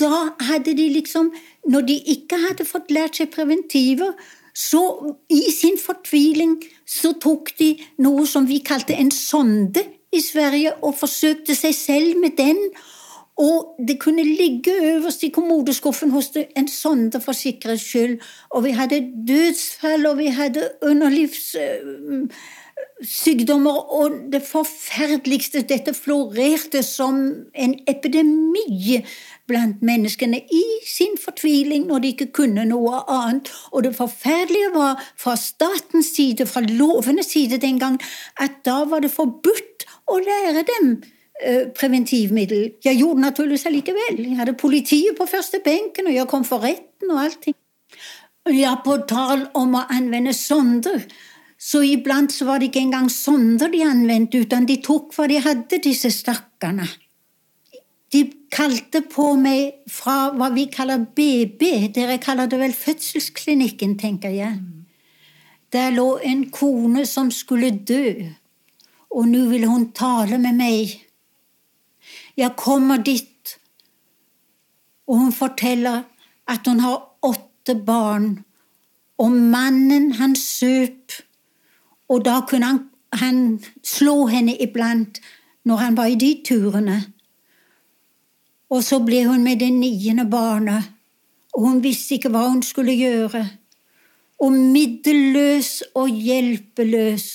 [0.00, 1.32] Da hadde de liksom
[1.68, 4.16] Når de ikke hadde fått lært seg preventiver,
[4.54, 7.74] så i sin fortviling så tok de
[8.04, 12.58] noe som vi kalte en sonde i Sverige, og forsøkte seg selv med den.
[13.40, 18.18] Og det kunne ligge øverst i kommodeskuffen hos en sonde for sikkerhets skyld.
[18.50, 20.68] Og vi hadde dødsfall, og vi hadde
[23.02, 29.02] underlivssykdommer, og det forferdeligste Dette florerte som en epidemi
[29.46, 33.50] blant menneskene i sin fortviling når de ikke kunne noe annet.
[33.72, 38.00] Og det forferdelige var fra statens side, fra lovenes side den gang,
[38.38, 41.02] at da var det forbudt å lære dem
[41.42, 42.78] eh, preventivmiddel.
[42.84, 44.22] Jeg gjorde det naturligvis allikevel.
[44.22, 47.58] Jeg hadde politiet på første benken, og jeg kom for retten og allting.
[48.50, 51.04] Ja, på tal om å anvende sonder,
[51.62, 55.38] så iblant så var det ikke engang sonder de anvendte, utan de tok hva de
[55.44, 56.88] hadde, disse stakkarene.
[58.12, 61.62] De kalte på meg fra hva vi kaller BB,
[61.94, 64.58] dere kaller det vel fødselsklinikken, tenker jeg.
[65.72, 68.10] Der lå en kone som skulle dø,
[69.14, 70.98] og nå ville hun tale med meg.
[72.36, 73.56] Jeg kommer dit,
[75.06, 76.08] og hun forteller
[76.50, 78.32] at hun har åtte barn,
[79.22, 81.22] og mannen han søp,
[82.12, 82.80] og da kunne han,
[83.12, 83.38] han
[83.84, 85.20] slå henne iblant
[85.64, 86.98] når han var i de turene.
[88.72, 90.92] Og så ble hun med det niende barnet,
[91.52, 93.42] og hun visste ikke hva hun skulle gjøre.
[94.42, 97.26] Og middelløs og hjelpeløs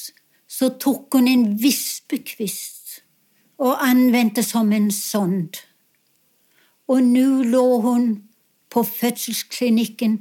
[0.48, 3.02] så tok hun en vispekvist
[3.58, 5.62] og anvendte som en sond.
[6.88, 8.10] Og nå lå hun
[8.70, 10.20] på fødselsklinikken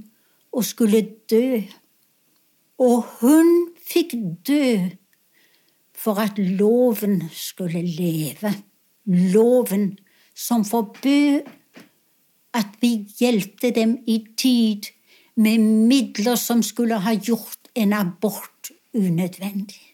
[0.52, 1.62] og skulle dø.
[2.78, 4.14] Og hun fikk
[4.46, 4.88] dø
[5.96, 8.52] for at loven skulle leve.
[9.06, 9.98] Loven
[10.36, 11.46] som forbød
[12.56, 14.92] at vi hjelpte dem i tid
[15.36, 15.58] med
[15.88, 19.85] midler som skulle ha gjort en abort unødvendig.